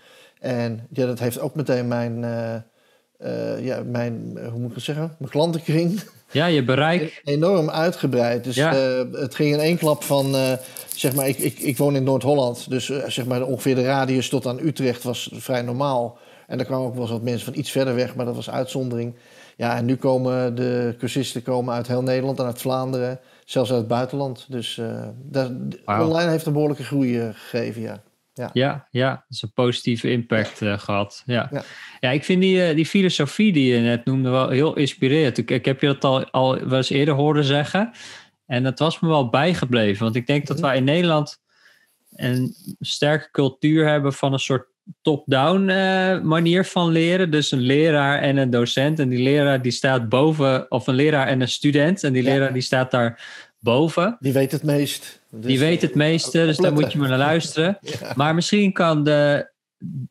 En 0.41 0.87
ja, 0.91 1.07
dat 1.07 1.19
heeft 1.19 1.39
ook 1.39 1.55
meteen 1.55 1.89
mijn, 1.89 2.23
uh, 3.23 3.65
ja, 3.65 3.83
mijn 3.83 4.39
hoe 4.51 4.59
moet 4.59 4.69
ik 4.69 4.75
het 4.75 4.85
zeggen, 4.85 5.15
mijn 5.19 5.31
klantenkring. 5.31 6.03
Ja, 6.31 6.47
je 6.47 6.65
bereik. 6.65 7.21
Enorm 7.25 7.71
uitgebreid. 7.71 8.45
Dus 8.45 8.55
ja. 8.55 8.75
het 9.13 9.35
ging 9.35 9.53
in 9.53 9.61
één 9.61 9.79
klap 9.79 10.03
van 10.03 10.35
zeg 10.97 11.15
maar, 11.15 11.29
ik, 11.29 11.39
ik, 11.39 11.59
ik 11.59 11.77
woon 11.77 11.97
in 11.97 12.05
Noord-Holland, 12.05 12.71
dus 12.71 12.89
uh, 12.89 13.05
zeg 13.07 13.27
maar 13.27 13.43
ongeveer 13.43 13.75
de 13.75 13.85
radius 13.85 14.29
tot 14.29 14.47
aan 14.47 14.61
Utrecht 14.61 15.03
was 15.03 15.31
vrij 15.35 15.63
normaal. 15.63 16.19
En 16.47 16.57
daar 16.57 16.67
kwamen 16.67 16.87
ook 16.87 16.93
wel 16.93 17.03
eens 17.03 17.11
wat 17.11 17.23
mensen 17.23 17.45
van 17.45 17.61
iets 17.61 17.71
verder 17.71 17.95
weg, 17.95 18.15
maar 18.15 18.27
dat 18.27 18.35
was 18.35 18.51
uitzondering. 18.51 19.15
Ja, 19.57 19.77
en 19.77 19.85
nu 19.85 19.97
komen 19.97 20.55
de 20.55 20.95
cursisten 20.99 21.43
komen 21.43 21.75
uit 21.75 21.87
heel 21.87 22.03
Nederland 22.03 22.39
en 22.39 22.45
uit 22.45 22.61
Vlaanderen, 22.61 23.21
zelfs 23.45 23.71
uit 23.71 23.79
het 23.79 23.89
buitenland. 23.89 24.47
Dus 24.49 24.81
wow. 25.85 26.01
online 26.01 26.31
heeft 26.31 26.47
een 26.47 26.53
behoorlijke 26.53 26.85
groei 26.85 27.33
gegeven, 27.33 27.83
ja. 27.83 28.03
Ja, 28.37 28.51
ja, 28.53 28.89
ja 28.91 29.11
dat 29.11 29.25
is 29.29 29.43
een 29.43 29.53
positieve 29.53 30.11
impact 30.11 30.61
uh, 30.61 30.79
gehad. 30.79 31.23
Ja. 31.27 31.49
ja. 31.51 31.63
Ja. 32.01 32.11
ik 32.11 32.25
vind 32.25 32.41
die, 32.41 32.75
die 32.75 32.87
filosofie 32.87 33.53
die 33.53 33.75
je 33.75 33.81
net 33.81 34.05
noemde 34.05 34.31
wel 34.31 34.49
heel 34.49 34.77
inspirerend. 34.77 35.39
Ik, 35.39 35.51
ik 35.51 35.65
heb 35.65 35.81
je 35.81 35.87
dat 35.87 36.05
al, 36.05 36.31
al 36.31 36.69
wel 36.69 36.77
eens 36.77 36.91
eerder 36.91 37.15
horen 37.15 37.45
zeggen. 37.45 37.93
En 38.47 38.63
dat 38.63 38.79
was 38.79 39.01
me 39.01 39.09
wel 39.09 39.29
bijgebleven. 39.29 40.05
Want 40.05 40.17
ik 40.17 40.27
denk 40.27 40.47
dat 40.47 40.57
mhm. 40.57 40.67
wij 40.67 40.77
in 40.77 40.85
Nederland 40.85 41.41
een 42.11 42.55
sterke 42.81 43.31
cultuur 43.31 43.89
hebben 43.89 44.13
van 44.13 44.33
een 44.33 44.39
soort 44.39 44.67
top-down 45.03 45.69
uh, 45.69 46.21
manier 46.21 46.65
van 46.65 46.91
leren. 46.91 47.31
Dus 47.31 47.51
een 47.51 47.61
leraar 47.61 48.21
en 48.21 48.37
een 48.37 48.51
docent. 48.51 48.99
En 48.99 49.09
die 49.09 49.23
leraar 49.23 49.63
die 49.63 49.73
staat 49.73 50.09
boven, 50.09 50.71
of 50.71 50.87
een 50.87 50.95
leraar 50.95 51.27
en 51.27 51.41
een 51.41 51.49
student. 51.49 52.05
En 52.05 52.13
die 52.13 52.23
leraar 52.23 52.53
die 52.53 52.63
staat 52.63 52.91
daar 52.91 53.21
boven. 53.67 54.17
Die 54.21 54.33
weet 54.33 54.53
het 54.53 54.63
meest. 54.63 55.21
Dus, 55.31 55.47
die 55.47 55.59
weet 55.59 55.83
het 55.83 55.95
meeste, 55.95 56.45
dus 56.45 56.57
daar 56.57 56.73
moet 56.73 56.93
je 56.93 56.99
maar 56.99 57.09
naar 57.09 57.19
luisteren. 57.19 57.79
ja. 58.01 58.13
Maar 58.15 58.35
misschien 58.35 58.73
kan 58.73 59.05
de 59.05 59.51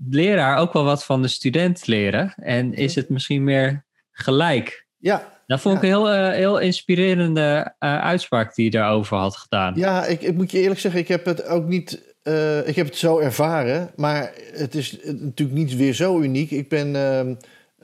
leraar 0.10 0.58
ook 0.58 0.74
wel 0.74 0.84
wat 0.84 1.06
van 1.06 1.22
de 1.22 1.28
student 1.28 1.88
leren. 1.88 2.34
En 2.36 2.74
is 2.74 2.96
het 2.96 3.10
misschien 3.10 3.44
meer 3.44 3.86
gelijk. 4.12 4.88
Ja, 4.98 5.36
dat 5.48 5.62
vond 5.62 5.76
ik 5.76 5.82
een 5.82 5.88
heel, 5.88 6.14
uh, 6.14 6.30
heel 6.30 6.60
inspirerende 6.60 7.74
uh, 7.80 8.02
uitspraak 8.02 8.56
die 8.56 8.66
je 8.66 8.72
daarover 8.72 9.18
had 9.18 9.38
gedaan. 9.38 9.74
Ja, 9.76 10.06
ik, 10.06 10.22
ik, 10.22 10.36
moet 10.36 10.52
je 10.52 10.60
eerlijk 10.60 10.80
zeggen, 10.80 11.00
ik 11.00 11.08
heb 11.08 11.26
het 11.26 11.46
ook 11.48 11.68
niet. 11.68 12.16
Uh, 12.24 12.68
ik 12.68 12.76
heb 12.76 12.86
het 12.86 12.96
zo 12.96 13.20
ervaren, 13.20 13.92
maar 13.96 14.32
het 14.54 14.76
is 14.76 14.98
natuurlijk 15.04 15.58
niet 15.58 15.76
weer 15.76 15.94
zo 15.94 16.20
uniek. 16.20 16.52
Ik 16.52 16.70
ben 16.70 16.96
ehm, 16.96 17.36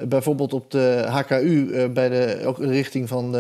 bijvoorbeeld 0.08 0.54
op 0.54 0.72
de 0.72 1.06
HKU 1.08 1.90
bij 1.90 2.10
de 2.10 2.42
ook 2.46 2.58
richting 2.58 3.08
van 3.08 3.32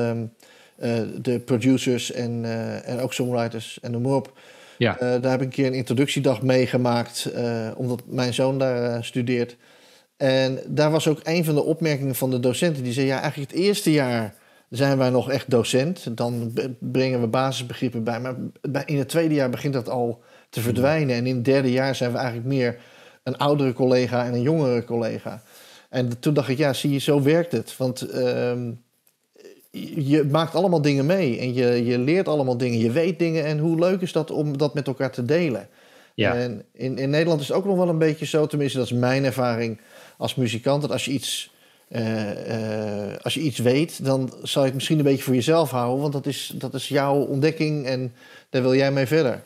de, 0.82 1.20
de 1.22 1.40
producers 1.40 2.12
en, 2.12 2.46
en 2.86 3.00
ook 3.00 3.14
songwriters 3.14 3.80
en 3.82 3.92
noem 3.92 4.02
maar 4.02 4.12
op. 4.12 4.40
Ja. 4.78 4.96
daar 5.00 5.32
heb 5.32 5.42
ik 5.42 5.46
een 5.46 5.50
keer 5.50 5.66
een 5.66 5.74
introductiedag 5.74 6.42
meegemaakt, 6.42 7.32
omdat 7.76 8.02
mijn 8.06 8.34
zoon 8.34 8.60
daar 8.60 9.06
studeert. 9.06 9.58
En 10.18 10.60
daar 10.68 10.92
was 10.92 11.08
ook 11.08 11.20
een 11.24 11.46
van 11.46 11.56
de 11.56 11.64
opmerkingen 11.64 12.16
van 12.16 12.30
de 12.30 12.40
docenten. 12.40 12.84
Die 12.84 12.94
zei, 12.94 13.06
ja, 13.06 13.22
eigenlijk 13.22 13.52
het 13.52 13.60
eerste 13.60 13.92
jaar 13.92 14.36
zijn 14.70 14.98
wij 14.98 15.10
nog 15.10 15.30
echt 15.30 15.50
docent. 15.50 16.18
Dan 16.18 16.54
brengen 16.80 17.22
we 17.22 17.28
basisbegrippen 17.28 18.04
bij. 18.04 18.20
Maar 18.20 18.36
in 18.86 18.98
het 18.98 19.10
tweede 19.10 19.34
jaar 19.34 19.50
begint 19.50 19.74
dat 19.74 19.90
al 19.90 20.24
te 20.50 20.62
verdwijnen. 20.62 21.16
En 21.16 21.28
in 21.28 21.36
het 21.36 21.46
derde 21.46 21.72
jaar 21.72 21.96
zijn 21.96 22.12
we 22.12 22.18
eigenlijk 22.18 22.48
meer 22.48 22.78
een 23.24 23.38
oudere 23.38 23.74
collega 23.74 24.26
en 24.26 24.34
een 24.34 24.42
jongere 24.42 24.84
collega. 24.84 25.42
En 25.90 26.20
toen 26.20 26.34
dacht 26.34 26.50
ik, 26.50 26.58
ja, 26.58 26.74
zie 26.74 26.92
je, 26.92 27.00
zo 27.00 27.22
werkt 27.22 27.52
het. 27.52 27.78
Want 27.78 28.14
uh, 28.14 28.52
je 29.96 30.24
maakt 30.32 30.56
allemaal 30.56 30.82
dingen 30.82 31.06
mee. 31.06 31.40
En 31.40 31.54
je, 31.54 31.86
je 31.86 31.98
leert 31.98 32.28
allemaal 32.28 32.58
dingen. 32.58 32.80
Je 32.80 32.92
weet 32.92 33.20
dingen. 33.20 33.46
En 33.46 33.60
hoe 33.60 33.80
leuk 33.80 34.02
is 34.02 34.12
dat 34.12 34.32
om 34.32 34.58
dat 34.58 34.74
met 34.74 34.88
elkaar 34.88 35.12
te 35.12 35.26
delen? 35.26 35.68
Ja. 36.14 36.36
En 36.36 36.64
in, 36.74 36.98
in 36.98 37.10
Nederland 37.10 37.42
is 37.42 37.48
het 37.48 37.58
ook 37.58 37.66
nog 37.66 37.78
wel 37.78 37.90
een 37.90 37.98
beetje 37.98 38.26
zo, 38.26 38.46
tenminste, 38.46 38.78
dat 38.78 38.88
is 38.88 38.98
mijn 38.98 39.24
ervaring 39.24 39.80
als 40.18 40.36
muzikant 40.36 40.82
dat 40.82 40.92
als 40.92 41.06
je 41.06 41.12
iets, 41.12 41.52
uh, 41.90 42.48
uh, 42.48 43.16
als 43.22 43.34
je 43.34 43.40
iets 43.40 43.60
weet, 43.60 44.06
dan 44.06 44.34
zal 44.44 44.62
je 44.62 44.68
het 44.68 44.76
misschien 44.76 44.98
een 44.98 45.04
beetje 45.04 45.24
voor 45.24 45.34
jezelf 45.34 45.72
houden, 45.72 46.02
want 46.02 46.14
dat 46.14 46.26
is, 46.26 46.54
dat 46.56 46.74
is 46.74 46.88
jouw 46.88 47.16
ontdekking 47.16 47.86
en 47.86 48.14
daar 48.50 48.62
wil 48.62 48.76
jij 48.76 48.92
mee 48.92 49.06
verder. 49.06 49.44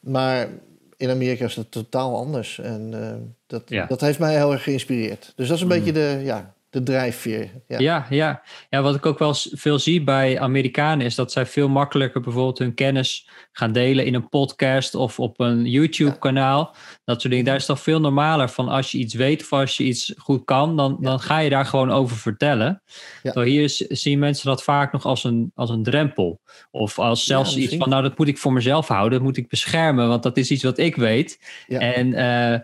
Maar 0.00 0.48
in 0.96 1.10
Amerika 1.10 1.44
is 1.44 1.56
het 1.56 1.70
totaal 1.70 2.16
anders 2.16 2.58
en 2.58 2.90
uh, 2.94 3.10
dat, 3.46 3.62
ja. 3.66 3.86
dat 3.86 4.00
heeft 4.00 4.18
mij 4.18 4.36
heel 4.36 4.52
erg 4.52 4.62
geïnspireerd. 4.62 5.32
Dus 5.36 5.48
dat 5.48 5.56
is 5.56 5.62
een 5.62 5.68
mm. 5.68 5.74
beetje 5.74 5.92
de, 5.92 6.20
ja, 6.22 6.54
de 6.70 6.82
drijfveer. 6.82 7.50
Ja. 7.66 7.78
Ja, 7.78 8.06
ja. 8.10 8.42
ja, 8.70 8.82
wat 8.82 8.94
ik 8.94 9.06
ook 9.06 9.18
wel 9.18 9.34
veel 9.34 9.78
zie 9.78 10.02
bij 10.02 10.40
Amerikanen 10.40 11.06
is 11.06 11.14
dat 11.14 11.32
zij 11.32 11.46
veel 11.46 11.68
makkelijker 11.68 12.20
bijvoorbeeld 12.20 12.58
hun 12.58 12.74
kennis 12.74 13.28
gaan 13.52 13.72
delen 13.72 14.06
in 14.06 14.14
een 14.14 14.28
podcast 14.28 14.94
of 14.94 15.20
op 15.20 15.40
een 15.40 15.64
YouTube-kanaal. 15.64 16.74
Dat 17.04 17.20
soort 17.20 17.32
dingen. 17.32 17.46
Daar 17.46 17.56
is 17.56 17.66
toch 17.66 17.80
veel 17.80 18.00
normaler 18.00 18.48
van 18.48 18.68
als 18.68 18.92
je 18.92 18.98
iets 18.98 19.14
weet 19.14 19.42
of 19.42 19.52
als 19.52 19.76
je 19.76 19.84
iets 19.84 20.14
goed 20.16 20.44
kan, 20.44 20.76
dan, 20.76 20.96
dan 21.00 21.20
ga 21.20 21.38
je 21.38 21.50
daar 21.50 21.66
gewoon 21.66 21.90
over 21.90 22.16
vertellen. 22.16 22.82
Terwijl 23.22 23.46
hier 23.46 23.84
zien 23.88 24.18
mensen 24.18 24.46
dat 24.46 24.62
vaak 24.62 24.92
nog 24.92 25.04
als 25.04 25.24
een, 25.24 25.52
als 25.54 25.70
een 25.70 25.82
drempel. 25.82 26.40
Of 26.70 26.98
als 26.98 27.24
zelfs 27.24 27.56
iets 27.56 27.76
van, 27.76 27.88
nou 27.88 28.02
dat 28.02 28.18
moet 28.18 28.28
ik 28.28 28.38
voor 28.38 28.52
mezelf 28.52 28.88
houden, 28.88 29.12
dat 29.12 29.22
moet 29.22 29.36
ik 29.36 29.48
beschermen, 29.48 30.08
want 30.08 30.22
dat 30.22 30.36
is 30.36 30.50
iets 30.50 30.62
wat 30.62 30.78
ik 30.78 30.96
weet. 30.96 31.40
En 31.68 32.14
eh, 32.14 32.60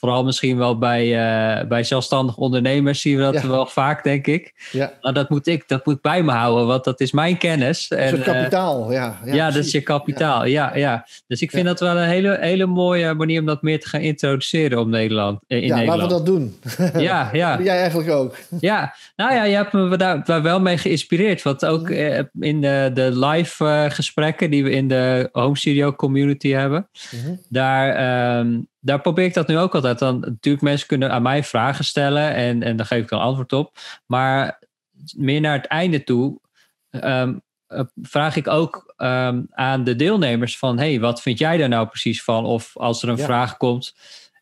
vooral 0.00 0.24
misschien 0.24 0.56
wel 0.56 0.78
bij, 0.78 1.02
eh, 1.60 1.66
bij 1.68 1.84
zelfstandig 1.84 2.36
ondernemers 2.36 3.00
zien 3.00 3.16
we 3.16 3.22
dat 3.22 3.42
Ja. 3.42 3.48
wel 3.48 3.66
vaak, 3.66 4.04
denk 4.04 4.26
ik. 4.26 4.68
Ja. 4.72 4.92
Nou, 5.00 5.14
dat 5.14 5.28
moet 5.30 5.46
ik, 5.46 5.68
dat 5.68 5.86
moet 5.86 5.94
ik 5.96 6.00
bij 6.02 6.22
me 6.22 6.32
houden, 6.32 6.66
want 6.66 6.84
dat 6.84 7.00
is 7.00 7.12
mijn 7.12 7.36
kennis. 7.38 7.90
Een 7.90 7.98
En, 7.98 8.08
soort 8.08 8.20
eh, 8.20 8.32
kapitaal, 8.32 8.92
ja. 8.92 9.18
ja, 9.24 9.50
dat 9.50 9.64
is 9.64 9.72
je 9.72 9.80
kapitaal. 9.80 10.44
Ja, 10.44 10.76
ja. 10.76 11.06
Dus 11.26 11.40
ik 11.42 11.50
vind 11.50 11.64
dat 11.66 11.80
wel 11.80 11.96
een 11.96 12.08
hele, 12.08 12.36
hele 12.40 12.66
mooie 12.66 13.14
manier 13.14 13.40
om 13.40 13.46
dat 13.46 13.62
meer 13.62 13.80
te 13.80 13.88
gaan 13.88 14.00
introduceren 14.00 14.78
op 14.78 14.86
Nederland, 14.86 15.40
eh, 15.46 15.58
in 15.62 15.66
Ja, 15.66 15.68
laten 15.68 15.84
we 15.84 15.90
Nederland. 15.90 16.10
dat 16.10 16.26
doen. 16.26 16.54
Ja, 17.02 17.28
ja, 17.32 17.60
Jij 17.62 17.78
eigenlijk 17.78 18.10
ook. 18.10 18.36
ja. 18.60 18.94
Nou 19.16 19.34
ja, 19.34 19.44
je 19.44 19.54
hebt 19.54 19.72
me 19.72 19.96
daar, 19.96 20.42
wel 20.42 20.60
mee 20.60 20.78
geïnspireerd. 20.78 21.42
Want 21.42 21.66
ook 21.66 21.90
in 22.40 22.60
de, 22.60 22.90
de 22.94 23.18
live 23.26 23.86
gesprekken 23.90 24.50
die 24.50 24.64
we 24.64 24.70
in 24.70 24.88
de 24.88 25.28
home 25.32 25.56
studio 25.56 25.92
community 25.92 26.48
hebben, 26.50 26.88
Mhm. 27.10 27.34
daar, 27.48 27.88
ehm, 27.94 28.58
daar 28.80 29.00
probeer 29.00 29.24
ik 29.24 29.34
dat 29.34 29.48
nu 29.48 29.58
ook 29.58 29.74
altijd. 29.74 29.98
Dan, 29.98 30.20
natuurlijk, 30.20 30.64
mensen 30.64 30.86
kunnen 30.86 31.10
aan 31.10 31.22
mij 31.22 31.44
vragen 31.44 31.84
stellen 31.84 32.34
en, 32.34 32.62
en 32.62 32.76
daar 32.76 32.86
geef 32.86 33.02
ik 33.02 33.08
dan 33.08 33.20
antwoord 33.20 33.52
op. 33.52 33.76
Maar 34.06 34.58
meer 35.16 35.40
naar 35.40 35.56
het 35.56 35.66
einde 35.66 36.04
toe 36.04 36.40
ehm, 36.90 37.34
eh, 37.66 37.80
vraag 38.02 38.36
ik 38.36 38.48
ook 38.48 38.94
ehm, 38.96 39.42
aan 39.50 39.84
de 39.84 39.96
deelnemers 39.96 40.58
van... 40.58 40.78
hey, 40.78 41.00
wat 41.00 41.22
vind 41.22 41.38
jij 41.38 41.56
daar 41.56 41.68
nou 41.68 41.86
precies 41.86 42.22
van? 42.22 42.44
Of 42.44 42.76
als 42.76 43.02
er 43.02 43.08
een 43.08 43.16
Ja. 43.16 43.24
vraag 43.24 43.56
komt... 43.56 43.94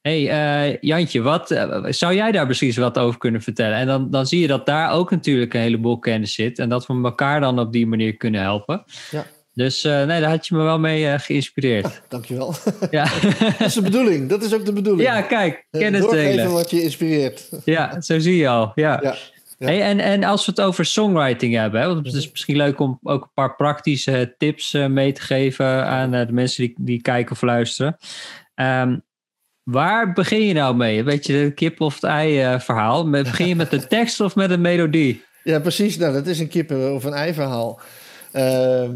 hey, 0.02 0.28
eh, 0.28 0.78
Jantje, 0.80 1.22
wat, 1.22 1.50
eh, 1.50 1.84
zou 1.88 2.14
jij 2.14 2.32
daar 2.32 2.44
precies 2.44 2.76
wat 2.76 2.98
over 2.98 3.18
kunnen 3.18 3.42
vertellen? 3.42 3.76
En 3.76 3.86
dan, 3.86 4.10
dan 4.10 4.26
zie 4.26 4.40
je 4.40 4.46
dat 4.46 4.66
daar 4.66 4.90
ook 4.90 5.10
natuurlijk 5.10 5.54
een 5.54 5.60
heleboel 5.60 5.98
kennis 5.98 6.34
zit... 6.34 6.58
en 6.58 6.68
dat 6.68 6.86
we 6.86 7.02
elkaar 7.02 7.40
dan 7.40 7.58
op 7.58 7.72
die 7.72 7.86
manier 7.86 8.16
kunnen 8.16 8.40
helpen. 8.40 8.84
Ja. 9.10 9.26
Dus 9.58 9.84
eh, 9.84 10.04
nee, 10.04 10.20
daar 10.20 10.30
had 10.30 10.46
je 10.46 10.54
me 10.54 10.62
wel 10.62 10.78
mee 10.78 11.06
eh, 11.08 11.18
geïnspireerd. 11.18 12.02
Dankjewel. 12.08 12.54
Ja. 12.90 13.04
dat 13.58 13.66
is 13.66 13.74
de 13.74 13.82
bedoeling. 13.82 14.28
Dat 14.28 14.42
is 14.42 14.54
ook 14.54 14.64
de 14.64 14.72
bedoeling. 14.72 15.08
Ja, 15.08 15.22
kijk, 15.22 15.66
Eh, 15.70 15.80
kennis 15.80 16.00
Doorgeven 16.00 16.36
delen. 16.36 16.52
wat 16.52 16.70
je 16.70 16.82
inspireert. 16.82 17.48
Ja, 17.64 18.00
zo 18.00 18.18
zie 18.18 18.36
je 18.36 18.48
al. 18.48 18.72
Ja. 18.74 18.98
Ja. 19.02 19.14
Ja. 19.58 19.66
Hey, 19.66 19.82
en, 19.82 20.00
en 20.00 20.24
als 20.24 20.44
we 20.46 20.50
het 20.50 20.60
over 20.60 20.84
songwriting 20.84 21.54
hebben, 21.54 21.80
hè, 21.80 21.86
want 21.86 22.06
het 22.06 22.14
is 22.14 22.30
misschien 22.30 22.56
leuk 22.56 22.80
om 22.80 22.98
ook 23.02 23.22
een 23.22 23.30
paar 23.34 23.56
praktische 23.56 24.34
tips 24.38 24.72
mee 24.72 25.12
te 25.12 25.20
geven 25.20 25.86
aan 25.86 26.10
de 26.10 26.26
mensen 26.32 26.62
die, 26.64 26.74
die 26.78 27.02
kijken 27.02 27.32
of 27.32 27.42
luisteren. 27.42 27.96
Ehm, 28.54 28.96
waar 29.62 30.12
begin 30.12 30.46
je 30.46 30.52
nou 30.54 30.76
mee? 30.76 31.04
Weet 31.04 31.26
je, 31.26 31.32
de 31.32 31.52
kip 31.54 31.80
of 31.80 31.94
het 31.94 32.04
ei 32.04 32.60
verhaal? 32.60 33.10
Begin 33.10 33.48
je 33.48 33.56
met 33.56 33.70
de 33.70 33.86
tekst 33.86 34.20
of 34.20 34.34
met 34.34 34.50
een 34.50 34.60
melodie? 34.60 35.22
Ja, 35.42 35.58
precies. 35.60 35.96
Nou, 35.98 36.12
dat 36.12 36.26
is 36.26 36.38
een 36.38 36.48
kippen- 36.48 36.94
of 36.94 37.04
een 37.04 37.12
ei-verhaal. 37.12 37.80
Ehm, 38.32 38.90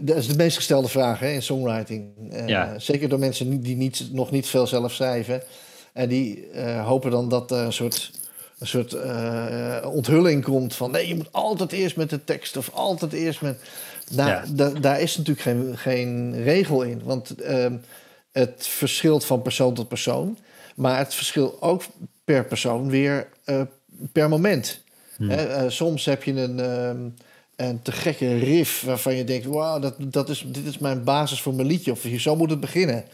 dat 0.00 0.16
is 0.16 0.28
de 0.28 0.36
meest 0.36 0.56
gestelde 0.56 0.88
vraag 0.88 1.18
hè, 1.18 1.28
in 1.30 1.42
songwriting. 1.42 2.32
Eh, 2.32 2.48
Ja. 2.48 2.78
Zeker 2.78 3.08
door 3.08 3.18
mensen 3.18 3.60
die- 3.60 3.76
niet, 3.76 4.08
nog 4.12 4.30
niet 4.30 4.46
veel 4.46 4.66
zelf 4.66 4.92
schrijven. 4.92 5.42
En 5.92 6.08
die 6.08 6.46
eh, 6.50 6.86
hopen 6.86 7.10
dan 7.10 7.28
dat 7.28 7.50
er 7.50 7.58
een 7.58 7.72
soort, 7.72 8.10
een 8.58 8.66
soort 8.66 8.92
eh, 8.92 9.76
onthulling 9.92 10.44
komt 10.44 10.74
van... 10.74 10.90
nee, 10.90 11.08
je 11.08 11.14
moet 11.14 11.32
altijd 11.32 11.72
eerst 11.72 11.96
met 11.96 12.10
de 12.10 12.24
tekst 12.24 12.56
of 12.56 12.70
altijd 12.74 13.12
eerst 13.12 13.40
met... 13.40 13.58
Nou, 14.10 14.28
Ja. 14.30 14.44
da- 14.52 14.70
daar 14.80 15.00
is 15.00 15.16
natuurlijk 15.16 15.46
geen, 15.46 15.78
geen 15.78 16.42
regel 16.42 16.82
in. 16.82 17.00
Want 17.04 17.34
ehm, 17.42 17.76
het 18.32 18.66
verschilt 18.66 19.24
van 19.24 19.42
persoon 19.42 19.74
tot 19.74 19.88
persoon. 19.88 20.38
Maar 20.76 20.98
het 20.98 21.14
verschilt 21.14 21.60
ook 21.62 21.82
per 22.24 22.44
persoon 22.44 22.88
weer 22.90 23.28
per 24.12 24.28
moment. 24.28 24.82
Hmm. 25.16 25.30
Hè, 25.30 25.70
soms 25.70 26.04
heb 26.04 26.22
je 26.22 26.32
een, 26.32 26.58
een 27.60 27.82
te 27.82 27.92
gekke 27.92 28.38
riff 28.38 28.82
waarvan 28.82 29.14
je 29.14 29.24
denkt: 29.24 29.46
wauw, 29.46 29.78
dat, 29.78 29.94
dat 29.98 30.28
is, 30.28 30.44
dit 30.46 30.66
is 30.66 30.78
mijn 30.78 31.04
basis 31.04 31.42
voor 31.42 31.54
mijn 31.54 31.66
liedje. 31.66 31.92
Of 31.92 32.06
zo 32.16 32.36
moet 32.36 32.50
het 32.50 32.60
beginnen. 32.60 33.04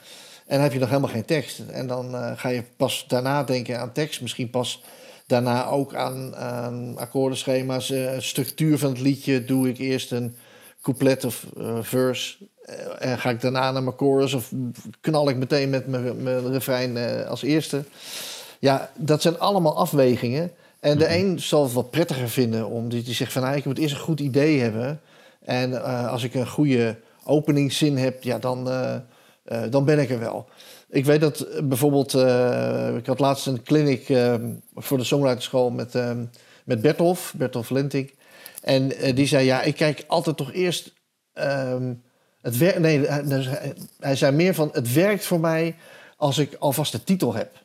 En 0.47 0.55
dan 0.55 0.61
heb 0.61 0.73
je 0.73 0.79
nog 0.79 0.89
helemaal 0.89 1.11
geen 1.11 1.25
tekst. 1.25 1.59
En 1.71 1.87
dan 1.87 2.15
eh, 2.15 2.33
ga 2.37 2.49
je 2.49 2.63
pas 2.77 3.05
daarna 3.09 3.45
denken 3.45 3.81
aan 3.81 3.93
tekst. 3.93 4.21
Misschien 4.21 4.51
pas 4.51 4.83
daarna 5.27 5.67
ook 5.67 5.95
aan, 5.95 6.37
aan 6.37 6.99
akkoordenschema's. 6.99 7.91
eh, 7.91 8.19
structuur 8.19 8.79
van 8.79 8.91
het 8.91 9.01
liedje. 9.01 9.45
Doe 9.45 9.69
ik 9.69 9.79
eerst 9.79 10.13
een 10.13 10.37
couplet 10.83 11.25
of 11.25 11.47
eh, 11.57 11.79
verse. 11.81 12.37
en 12.99 13.19
ga 13.19 13.31
ik 13.31 13.41
daarna 13.41 13.73
naar 13.73 13.83
mijn 13.83 13.97
chorus. 13.97 14.33
Of 14.35 14.53
knal 15.01 15.29
ik 15.29 15.37
meteen 15.37 15.71
met 15.71 15.87
mijn, 15.87 16.23
mijn 16.23 16.53
refrein 16.53 17.27
als 17.27 17.43
eerste. 17.43 17.85
Ja, 18.59 18.91
dat 18.95 19.23
zijn 19.23 19.39
allemaal 19.39 19.77
afwegingen. 19.77 20.53
En 20.87 20.99
de 20.99 21.15
een 21.15 21.41
zal 21.41 21.63
het 21.63 21.73
wat 21.73 21.91
prettiger 21.91 22.29
vinden, 22.29 22.67
omdat 22.69 23.05
hij 23.05 23.15
zegt 23.15 23.33
van... 23.33 23.43
Nou, 23.43 23.57
ik 23.57 23.65
moet 23.65 23.79
eerst 23.79 23.95
een 23.95 24.01
goed 24.01 24.21
idee 24.21 24.61
hebben. 24.61 25.01
En 25.45 25.73
eh, 25.85 26.11
als 26.11 26.23
ik 26.23 26.35
een 26.35 26.49
goede 26.49 26.99
openingszin 27.25 27.97
heb, 27.97 28.23
ja, 28.23 28.39
dan, 28.39 28.71
eh, 28.71 28.95
eh, 29.45 29.71
dan 29.71 29.85
ben 29.85 29.99
ik 29.99 30.11
er 30.11 30.19
wel. 30.19 30.49
Ik 30.89 31.05
weet 31.05 31.21
dat 31.21 31.47
bijvoorbeeld... 31.65 32.15
ik 32.99 33.07
had 33.07 33.19
laatst 33.19 33.47
een 33.47 33.63
clinic 33.63 34.09
eh, 34.09 34.35
voor 34.75 34.99
de 34.99 35.05
songwriterschool 35.05 35.71
met, 35.71 35.95
eh, 35.95 36.11
met 36.65 36.81
Bertolf, 36.83 37.35
Bertolf 37.37 37.71
Lenting. 37.71 38.15
En 38.63 38.89
die 39.15 39.27
zei, 39.27 39.45
ja, 39.45 39.63
ik 39.63 39.77
kijk 39.77 40.05
altijd 40.07 40.37
toch 40.37 40.53
eerst... 40.53 40.93
ehm, 41.33 41.95
het 42.41 42.57
wer- 42.57 42.81
nee, 42.81 43.07
hij- 43.07 43.75
hij 44.01 44.17
zei 44.17 44.37
meer 44.37 44.55
van, 44.55 44.69
het 44.73 44.93
werkt 44.93 45.25
voor 45.25 45.41
mij 45.41 45.77
als 46.17 46.39
ik 46.39 46.55
alvast 46.59 46.93
de 46.93 47.05
titel 47.05 47.35
heb. 47.35 47.65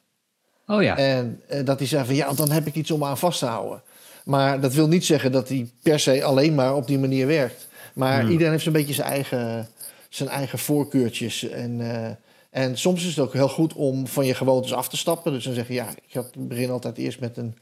Oh 0.67 0.81
ja. 0.83 0.97
En 0.97 1.41
eh, 1.47 1.65
dat 1.65 1.79
hij 1.79 1.87
zei 1.87 2.05
van 2.05 2.15
ja, 2.15 2.33
dan 2.33 2.51
heb 2.51 2.67
ik 2.67 2.75
iets 2.75 2.91
om 2.91 3.03
aan 3.03 3.17
vast 3.17 3.39
te 3.39 3.45
houden. 3.45 3.81
Maar 4.25 4.61
dat 4.61 4.73
wil 4.73 4.87
niet 4.87 5.05
zeggen 5.05 5.31
dat 5.31 5.47
hij 5.49 5.69
per 5.83 5.99
se 5.99 6.23
alleen 6.23 6.55
maar 6.55 6.75
op 6.75 6.87
die 6.87 6.99
manier 6.99 7.27
werkt. 7.27 7.67
Maar 7.93 8.19
Hmm. 8.21 8.29
iedereen 8.31 8.51
heeft 8.51 8.63
zo'n 8.63 8.73
beetje 8.73 8.93
zijn 8.93 9.07
eigen, 9.07 9.67
zijn 10.09 10.29
eigen 10.29 10.59
voorkeurtjes. 10.59 11.49
En, 11.49 11.81
eh, 11.95 12.11
en 12.49 12.77
soms 12.77 13.01
is 13.01 13.09
het 13.15 13.19
ook 13.25 13.33
heel 13.33 13.49
goed 13.49 13.73
om 13.73 14.07
van 14.07 14.25
je 14.25 14.33
gewoontes 14.33 14.73
af 14.73 14.89
te 14.89 14.97
stappen. 14.97 15.31
Dus 15.31 15.43
dan 15.43 15.53
zeg 15.53 15.67
je 15.67 15.73
ja, 15.73 15.87
ik 16.07 16.13
had- 16.13 16.31
begin 16.37 16.69
altijd 16.69 16.97
eerst 16.97 17.19
met 17.19 17.37
een, 17.37 17.57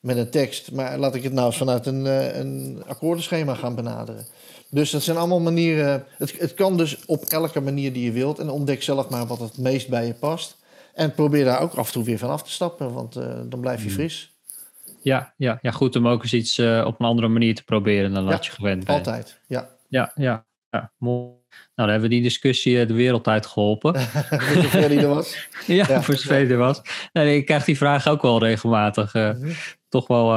met 0.00 0.16
een 0.16 0.30
tekst. 0.30 0.72
Maar 0.72 0.98
laat 0.98 1.14
ik 1.14 1.22
het 1.22 1.32
nou 1.32 1.46
eens 1.46 1.56
vanuit 1.56 1.86
een, 1.86 2.06
eh, 2.06 2.36
een 2.38 2.82
akkoordenschema 2.86 3.54
gaan 3.54 3.74
benaderen. 3.74 4.26
Dus 4.70 4.90
dat 4.90 5.02
zijn 5.02 5.16
allemaal 5.16 5.40
manieren. 5.40 6.04
Het, 6.18 6.34
het 6.38 6.54
kan 6.54 6.76
dus 6.76 6.98
op 7.06 7.24
elke 7.24 7.60
manier 7.60 7.92
die 7.92 8.04
je 8.04 8.12
wilt. 8.12 8.38
En 8.38 8.50
ontdek 8.50 8.82
zelf 8.82 9.08
maar 9.08 9.26
wat 9.26 9.38
het 9.40 9.58
meest 9.58 9.88
bij 9.88 10.06
je 10.06 10.14
past. 10.14 10.56
En 10.98 11.14
probeer 11.14 11.44
daar 11.44 11.60
ook 11.60 11.74
af 11.74 11.86
en 11.86 11.92
toe 11.92 12.04
weer 12.04 12.18
van 12.18 12.30
af 12.30 12.42
te 12.42 12.50
stappen, 12.50 12.92
want 12.92 13.16
eh, 13.16 13.40
dan 13.44 13.60
blijf 13.60 13.78
je 13.80 13.86
Hmm. 13.86 13.94
fris. 13.94 14.36
Ja, 15.02 15.34
ja, 15.36 15.58
ja, 15.62 15.70
goed 15.70 15.96
om 15.96 16.08
ook 16.08 16.22
eens 16.22 16.32
iets 16.32 16.58
eh, 16.58 16.84
op 16.86 17.00
een 17.00 17.06
andere 17.06 17.28
manier 17.28 17.54
te 17.54 17.64
proberen 17.64 18.12
dan 18.14 18.24
Ja, 18.24 18.30
wat 18.30 18.46
je 18.46 18.52
gewend 18.52 18.84
bent. 18.84 18.98
Altijd, 19.06 19.40
ja. 19.46 19.68
Ja, 19.88 20.12
ja, 20.14 20.46
ja. 20.70 20.92
mooi. 20.98 21.26
Nou, 21.26 21.36
dan 21.74 21.88
hebben 21.88 22.08
we 22.08 22.14
die 22.14 22.22
discussie 22.22 22.80
eh, 22.80 22.86
de 22.88 22.94
wereld 22.94 23.26
uit 23.28 23.46
geholpen. 23.46 24.00
Voor 24.50 24.62
zover 24.62 24.88
die 24.88 24.98
er 25.00 25.08
was. 25.08 25.48
Ja, 25.66 25.84
Ja. 25.88 26.02
voor 26.02 26.16
zover 26.16 26.38
die 26.38 26.48
er 26.52 26.56
was. 26.56 26.80
Nee, 27.12 27.36
ik 27.36 27.46
krijg 27.46 27.64
die 27.64 27.76
vraag 27.76 28.08
ook 28.08 28.22
wel 28.22 28.38
regelmatig. 28.38 29.14
Mhm. 29.14 29.52
Toch 29.88 30.06
wel 30.06 30.32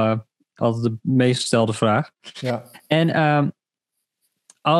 altijd 0.55 0.83
de 0.83 0.97
meest 1.01 1.39
gestelde 1.39 1.73
vraag. 1.73 2.11
Ja, 2.21 2.63
En 2.87 3.09
ehm, 3.13 3.49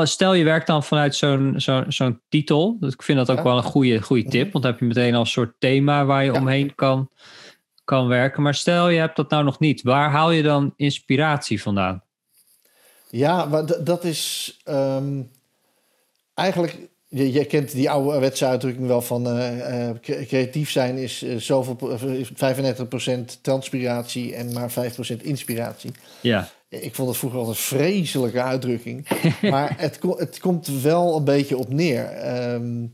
stel 0.04 0.34
je 0.34 0.44
werkt 0.44 0.68
dan 0.68 0.84
vanuit 0.84 1.16
zo'n 1.16 1.54
zo'n 1.58 1.86
zo'n 1.88 2.22
titel. 2.30 2.78
Ik 2.80 3.04
vind 3.04 3.18
dat 3.18 3.30
ook 3.32 3.38
Ja. 3.38 3.44
wel 3.44 3.58
een 3.58 3.64
goede, 3.64 4.02
goede 4.02 4.30
tip. 4.30 4.42
Mhm. 4.44 4.52
Want 4.52 4.64
dan 4.64 4.72
heb 4.72 4.80
je 4.82 4.88
meteen 4.88 5.14
al 5.14 5.20
een 5.20 5.26
soort 5.28 5.54
thema 5.60 6.06
waar 6.06 6.24
je 6.26 6.32
Ja. 6.32 6.40
omheen 6.40 6.76
kan, 6.76 7.10
kan 7.84 8.08
werken. 8.08 8.42
Maar 8.44 8.56
stel 8.56 8.90
je 8.90 9.00
hebt 9.00 9.16
dat 9.16 9.30
nou 9.30 9.44
nog 9.44 9.60
niet. 9.60 9.82
Waar 9.82 10.10
haal 10.12 10.32
je 10.32 10.44
dan 10.44 10.74
inspiratie 10.76 11.62
vandaan? 11.62 12.04
ja 13.10 13.46
maar 13.46 13.84
dat 13.84 14.04
is 14.04 14.58
ehm, 14.64 15.22
eigenlijk... 16.34 16.78
Je, 17.14 17.32
je 17.32 17.46
kent 17.46 17.72
die 17.72 17.90
ouderwetse 17.90 18.46
uitdrukking 18.46 18.88
wel 18.88 19.02
van... 19.02 19.28
eh, 19.28 19.88
eh, 19.90 19.96
cre- 20.02 20.26
creatief 20.26 20.72
zijn 20.72 20.98
is 20.98 21.22
eh, 21.24 21.36
zoveel, 21.38 21.76
pro- 21.76 21.90
eh, 21.90 22.14
is 22.20 22.30
35% 22.36 23.42
transpiratie 23.42 24.36
en 24.36 24.54
maar 24.54 24.72
5% 24.72 25.22
inspiratie. 25.24 25.92
Ja, 26.22 26.48
Ik 26.80 26.96
vond 26.96 27.10
het 27.10 27.18
vroeger 27.18 27.40
altijd 27.40 27.58
een 27.58 27.64
vreselijke 27.64 28.42
uitdrukking. 28.42 29.08
maar 29.52 29.80
het, 29.80 30.00
het 30.18 30.40
komt 30.40 30.82
wel 30.82 31.18
een 31.18 31.24
beetje 31.24 31.58
op 31.58 31.70
neer. 31.70 32.06
Ehm, 32.06 32.86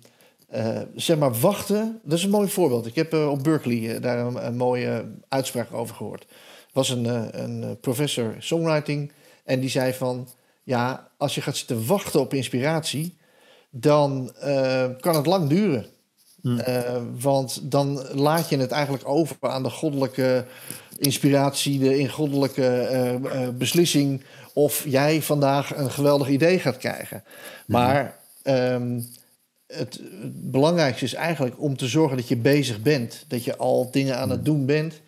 eh, 0.47 0.79
zeg 0.95 1.17
maar, 1.17 1.33
wachten. 1.33 1.99
Dat 2.03 2.17
is 2.17 2.23
een 2.23 2.29
mooi 2.29 2.49
voorbeeld. 2.49 2.85
Ik 2.85 2.95
heb 2.95 3.13
eh, 3.13 3.29
op 3.29 3.43
Berkeley 3.43 3.95
eh, 3.95 4.01
daar 4.01 4.17
een, 4.17 4.45
een 4.45 4.57
mooie 4.57 5.05
uitspraak 5.29 5.73
over 5.73 5.95
gehoord. 5.95 6.21
Er 6.21 6.73
was 6.73 6.89
een, 6.89 7.05
een 7.41 7.79
professor 7.79 8.35
songwriting. 8.39 9.11
En 9.43 9.59
die 9.59 9.69
zei 9.69 9.93
van... 9.93 10.27
Ja, 10.63 11.11
als 11.17 11.35
je 11.35 11.41
gaat 11.41 11.57
zitten 11.57 11.85
wachten 11.85 12.19
op 12.19 12.33
inspiratie... 12.33 13.17
dan 13.69 14.31
kan 14.99 15.15
het 15.15 15.25
lang 15.25 15.49
duren. 15.49 15.85
Hmm. 16.41 16.61
Want 17.19 17.71
dan 17.71 18.07
laat 18.13 18.49
je 18.49 18.57
het 18.57 18.71
eigenlijk 18.71 19.07
over 19.07 19.35
aan 19.39 19.63
de 19.63 19.69
goddelijke 19.69 20.45
inspiratie, 20.99 21.79
de 21.79 21.97
ingoddelijke 21.97 23.19
beslissing 23.57 24.23
of 24.53 24.83
jij 24.87 25.21
vandaag 25.21 25.75
een 25.75 25.91
geweldig 25.91 26.27
idee 26.27 26.59
gaat 26.59 26.77
krijgen. 26.77 27.23
Maar 27.65 28.17
ehm, 28.43 28.99
het, 29.67 29.99
belangrijkste 30.33 31.05
is 31.05 31.13
eigenlijk 31.13 31.61
om 31.61 31.77
te 31.77 31.87
zorgen 31.87 32.17
dat 32.17 32.27
je 32.27 32.35
bezig 32.35 32.81
bent. 32.81 33.25
Dat 33.27 33.43
je 33.43 33.57
al 33.57 33.91
dingen 33.91 34.17
aan 34.17 34.29
het 34.29 34.45
doen 34.45 34.65
bent. 34.65 35.01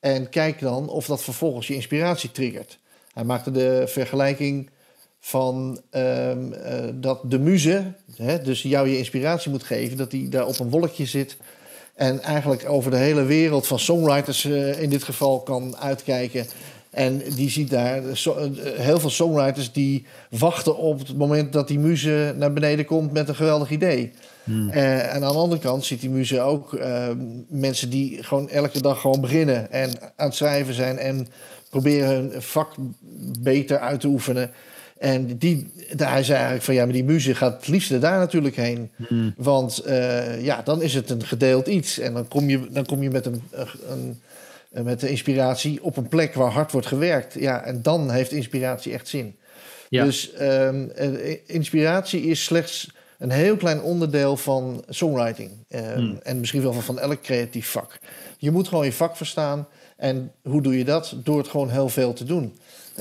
En 0.00 0.28
kijk 0.28 0.60
dan 0.60 0.88
of 0.88 1.06
dat 1.06 1.22
vervolgens 1.22 1.66
je 1.66 1.74
inspiratie 1.74 2.32
triggert. 2.32 2.78
Hij 3.14 3.24
maakte 3.24 3.50
de 3.50 3.84
vergelijking 3.86 4.70
van 5.20 5.80
ehm, 5.90 6.52
eh, 6.52 6.84
dat 6.94 7.30
de 7.30 7.38
muze, 7.38 7.92
hè, 8.16 8.42
dus 8.42 8.62
jou 8.62 8.88
je 8.88 8.98
inspiratie 8.98 9.50
moet 9.50 9.62
geven, 9.62 9.96
dat 9.96 10.10
die 10.10 10.28
daar 10.28 10.46
op 10.46 10.58
een 10.58 10.70
wolkje 10.70 11.06
zit. 11.06 11.36
En 11.94 12.22
eigenlijk 12.22 12.68
over 12.68 12.90
de 12.90 12.96
hele 12.96 13.24
wereld 13.24 13.66
van 13.66 13.78
songwriters 13.78 14.44
uh, 14.44 14.82
in 14.82 14.90
dit 14.90 15.02
geval 15.02 15.40
kan 15.40 15.76
uitkijken. 15.76 16.46
En 16.90 17.22
die 17.34 17.50
ziet 17.50 17.70
daar 17.70 18.02
heel 18.76 19.00
veel 19.00 19.10
songwriters 19.10 19.72
die 19.72 20.06
wachten 20.30 20.76
op 20.76 20.98
het 20.98 21.16
moment 21.16 21.52
dat 21.52 21.68
die 21.68 21.78
muze 21.78 22.34
naar 22.36 22.52
beneden 22.52 22.84
komt 22.84 23.12
met 23.12 23.28
een 23.28 23.34
geweldig 23.34 23.70
idee. 23.70 24.12
Hmm. 24.44 24.68
Uh, 24.68 25.14
en 25.14 25.24
aan 25.24 25.32
de 25.32 25.38
andere 25.38 25.60
kant 25.60 25.84
ziet 25.84 26.00
die 26.00 26.10
muze 26.10 26.40
ook 26.40 26.72
uh, 26.72 27.08
mensen 27.48 27.90
die 27.90 28.22
gewoon 28.22 28.48
elke 28.48 28.80
dag 28.80 29.00
gewoon 29.00 29.20
beginnen 29.20 29.70
en 29.70 29.90
aan 30.16 30.26
het 30.26 30.34
schrijven 30.34 30.74
zijn 30.74 30.98
en 30.98 31.28
proberen 31.70 32.08
hun 32.08 32.42
vak 32.42 32.74
beter 33.40 33.78
uit 33.78 34.00
te 34.00 34.06
oefenen. 34.06 34.50
En 35.02 35.38
die, 35.38 35.72
hij 35.96 36.22
zei 36.22 36.36
eigenlijk 36.36 36.64
van 36.64 36.74
ja, 36.74 36.84
maar 36.84 36.92
die 36.92 37.04
muze 37.04 37.34
gaat 37.34 37.56
het 37.56 37.68
liefste 37.68 37.98
daar 37.98 38.18
natuurlijk 38.18 38.56
heen. 38.56 38.90
Hmm. 39.08 39.34
Want 39.36 39.82
uh, 39.86 40.44
ja, 40.44 40.62
dan 40.62 40.82
is 40.82 40.94
het 40.94 41.10
een 41.10 41.24
gedeeld 41.24 41.66
iets. 41.66 41.98
En 41.98 42.14
dan 42.14 42.28
kom 42.28 42.48
je, 42.48 42.66
dan 42.70 42.86
kom 42.86 43.02
je 43.02 43.10
met 43.10 43.26
een, 43.26 43.42
een 43.88 44.20
eh, 44.70 44.82
met 44.82 45.00
de 45.00 45.08
inspiratie 45.08 45.82
op 45.82 45.96
een 45.96 46.08
plek 46.08 46.34
waar 46.34 46.50
hard 46.50 46.72
wordt 46.72 46.86
gewerkt. 46.86 47.34
Ja, 47.34 47.64
en 47.64 47.82
dan 47.82 48.10
heeft 48.10 48.32
inspiratie 48.32 48.92
echt 48.92 49.08
zin. 49.08 49.36
Ja. 49.88 50.04
Dus 50.04 50.32
um, 50.40 50.92
inspiratie 51.46 52.22
is 52.22 52.44
slechts 52.44 52.90
een 53.18 53.30
heel 53.30 53.56
klein 53.56 53.82
onderdeel 53.82 54.36
van 54.36 54.84
songwriting. 54.88 55.50
Um, 55.68 56.18
En 56.22 56.40
misschien 56.40 56.62
wel 56.62 56.72
van, 56.72 56.82
van 56.82 56.98
elk 56.98 57.22
creatief 57.22 57.68
vak. 57.68 57.98
Je 58.38 58.50
moet 58.50 58.68
gewoon 58.68 58.84
je 58.84 58.92
vak 58.92 59.16
verstaan. 59.16 59.66
En 59.96 60.32
hoe 60.42 60.62
doe 60.62 60.78
je 60.78 60.84
dat? 60.84 61.14
Door 61.16 61.38
het 61.38 61.48
gewoon 61.48 61.70
heel 61.70 61.88
veel 61.88 62.12
te 62.12 62.24
doen. 62.24 62.52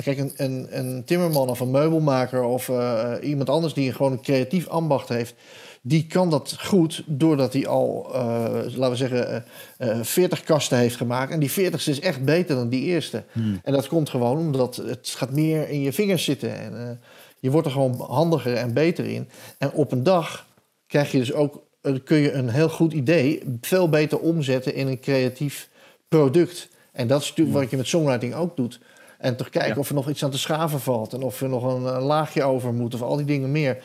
Kijk, 0.04 0.18
een, 0.18 0.32
een, 0.36 0.68
een 0.70 1.04
timmerman 1.06 1.50
of 1.50 1.60
een 1.60 1.72
meubelmaker 1.72 2.44
of 2.44 2.68
uh, 2.68 3.14
iemand 3.22 3.50
anders 3.50 3.74
die 3.74 3.92
gewoon 3.94 4.12
een 4.12 4.22
creatief 4.22 4.68
ambacht 4.68 5.10
heeft, 5.10 5.34
die 5.82 6.08
kan 6.08 6.30
dat 6.30 6.56
goed 6.60 7.04
doordat 7.06 7.54
hij 7.54 7.68
al, 7.68 8.10
uh, 8.10 8.22
laten 8.54 8.90
we 8.90 8.96
zeggen, 8.96 9.46
uh, 9.80 9.88
uh, 9.98 10.04
40 10.04 10.44
kasten 10.44 10.78
heeft 10.78 10.96
gemaakt. 10.96 11.32
En 11.32 11.40
die 11.40 11.52
40ste 11.52 11.90
is 11.90 12.00
echt 12.00 12.26
beter 12.26 12.56
dan 12.56 12.70
die 12.70 12.84
eerste. 12.84 13.24
Hmm. 13.32 13.60
En 13.64 13.74
dat 13.74 13.88
komt 13.88 14.10
gewoon 14.10 14.38
omdat 14.38 14.76
het 14.76 15.14
gaat 15.18 15.32
meer 15.32 15.70
in 15.70 15.82
je 15.82 15.94
vingers 15.94 16.24
zitten. 16.24 16.60
En 16.60 17.00
je 17.40 17.52
wordt 17.52 17.68
er 17.68 17.74
gewoon 17.74 18.06
handiger 18.08 18.54
en 18.54 18.74
beter 18.74 19.06
in. 19.06 19.30
En 19.58 19.72
op 19.72 19.92
een 19.92 20.04
dag 20.04 20.48
krijg 20.88 21.12
je 21.12 21.18
dus 21.18 21.34
ook, 21.34 21.64
kun 22.04 22.18
je 22.18 22.32
een 22.32 22.50
heel 22.50 22.70
goed 22.70 22.94
idee 22.94 23.44
veel 23.62 23.90
beter 23.90 24.20
omzetten 24.20 24.76
in 24.76 24.88
een 24.88 25.00
creatief 25.00 25.70
product. 26.08 26.70
En 26.92 27.08
dat 27.08 27.22
is 27.22 27.30
natuurlijk 27.30 27.58
wat 27.58 27.70
je 27.70 27.78
met 27.78 27.88
songwriting 27.88 28.34
ook 28.34 28.56
doet. 28.56 28.80
En 29.22 29.36
toch 29.36 29.50
kijken 29.50 29.78
of 29.78 29.90
er 29.90 29.96
nog 29.96 30.10
iets 30.10 30.24
aan 30.24 30.32
te 30.32 30.38
schaven 30.38 30.80
valt. 30.80 31.14
En 31.14 31.22
of 31.22 31.42
er 31.42 31.50
nog 31.50 31.64
een, 31.64 31.96
een 31.96 32.02
laagje 32.02 32.44
over 32.44 32.74
moet. 32.74 32.94
Of 32.94 33.02
al 33.02 33.16
die 33.16 33.26
dingen 33.26 33.52
meer 33.52 33.84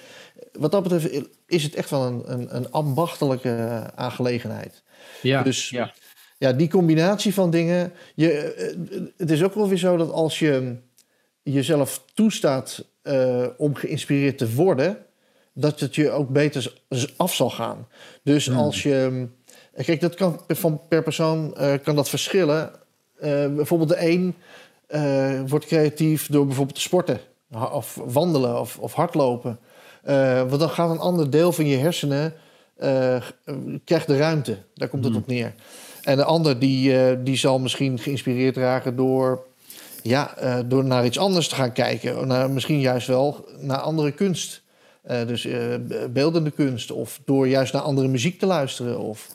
wat 0.52 0.70
dat 0.70 0.82
betreft 0.82 1.28
is 1.46 1.62
het 1.62 1.74
echt 1.74 1.90
wel 1.90 2.02
een, 2.02 2.32
een, 2.32 2.56
een 2.56 2.70
ambachtelijke 2.70 3.82
aangelegenheid. 3.94 4.82
Ja, 5.22 5.42
dus 5.42 5.70
ja. 5.70 5.92
ja, 6.38 6.52
die 6.52 6.68
combinatie 6.68 7.34
van 7.34 7.50
dingen. 7.50 7.92
Je, 8.14 8.32
eh, 8.32 9.00
het 9.16 9.30
is 9.30 9.42
ook 9.42 9.54
wel 9.54 9.68
weer 9.68 9.78
zo 9.78 9.96
dat 9.96 10.10
als 10.10 10.38
je 10.38 10.76
jezelf 11.42 12.02
toestaat 12.14 12.84
uh, 13.02 13.46
om 13.56 13.74
geïnspireerd 13.74 14.38
te 14.38 14.54
worden, 14.54 14.98
dat 15.52 15.80
het 15.80 15.94
je 15.94 16.10
ook 16.10 16.28
beter 16.28 16.72
af 17.16 17.34
zal 17.34 17.50
gaan. 17.50 17.88
Dus 18.22 18.46
hmm. 18.46 18.56
als 18.56 18.82
je. 18.82 19.26
Kijk, 19.84 20.00
dat 20.00 20.14
kan 20.14 20.40
van 20.48 20.80
per 20.88 21.02
persoon 21.02 21.54
uh, 21.60 21.74
kan 21.82 21.96
dat 21.96 22.08
verschillen. 22.08 22.70
Uh, 23.16 23.46
bijvoorbeeld 23.46 23.88
de 23.88 24.00
een 24.00 24.34
wordt 25.46 25.66
creatief 25.66 26.26
door 26.26 26.46
bijvoorbeeld 26.46 26.76
te 26.76 26.82
sporten, 26.82 27.20
of 27.72 28.00
wandelen 28.04 28.60
of, 28.60 28.78
of 28.78 28.92
hardlopen. 28.92 29.58
Uh, 30.08 30.38
want 30.38 30.60
dan 30.60 30.70
gaat 30.70 30.90
een 30.90 30.98
ander 30.98 31.30
deel 31.30 31.52
van 31.52 31.66
je 31.66 31.76
hersenen 31.76 32.34
uh, 32.78 33.16
krijgt 33.84 34.06
de 34.06 34.16
ruimte. 34.16 34.58
Daar 34.74 34.88
komt 34.88 35.04
het 35.04 35.12
hmm. 35.12 35.22
op 35.22 35.28
neer. 35.28 35.54
En 36.02 36.16
de 36.16 36.24
ander 36.24 36.58
die, 36.58 37.22
die 37.22 37.36
zal 37.36 37.58
misschien 37.58 37.98
geïnspireerd 37.98 38.56
raken 38.56 38.96
door, 38.96 39.46
ja, 40.02 40.34
door 40.66 40.84
naar 40.84 41.04
iets 41.04 41.18
anders 41.18 41.48
te 41.48 41.54
gaan 41.54 41.72
kijken. 41.72 42.26
Naar, 42.26 42.50
misschien 42.50 42.80
juist 42.80 43.06
wel 43.06 43.48
naar 43.60 43.78
andere 43.78 44.12
kunst. 44.12 44.62
dus 45.26 45.48
beeldende 46.10 46.50
kunst. 46.50 46.90
Of 46.90 47.20
door 47.24 47.48
juist 47.48 47.72
naar 47.72 47.82
andere 47.82 48.08
muziek 48.08 48.38
te 48.38 48.46
luisteren. 48.46 48.98
Of, 48.98 49.28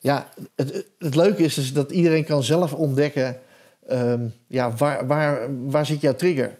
ja, 0.00 0.28
het, 0.54 0.86
het 0.98 1.14
leuke 1.14 1.42
is 1.42 1.54
dus 1.54 1.72
dat 1.72 1.90
iedereen 1.90 2.24
kan 2.24 2.42
zelf 2.42 2.72
ontdekken... 2.72 3.40
Um, 3.92 4.34
ja, 4.46 4.72
waar, 4.72 5.06
waar, 5.06 5.48
waar 5.66 5.86
zit 5.86 6.00
jouw 6.00 6.14
trigger? 6.14 6.58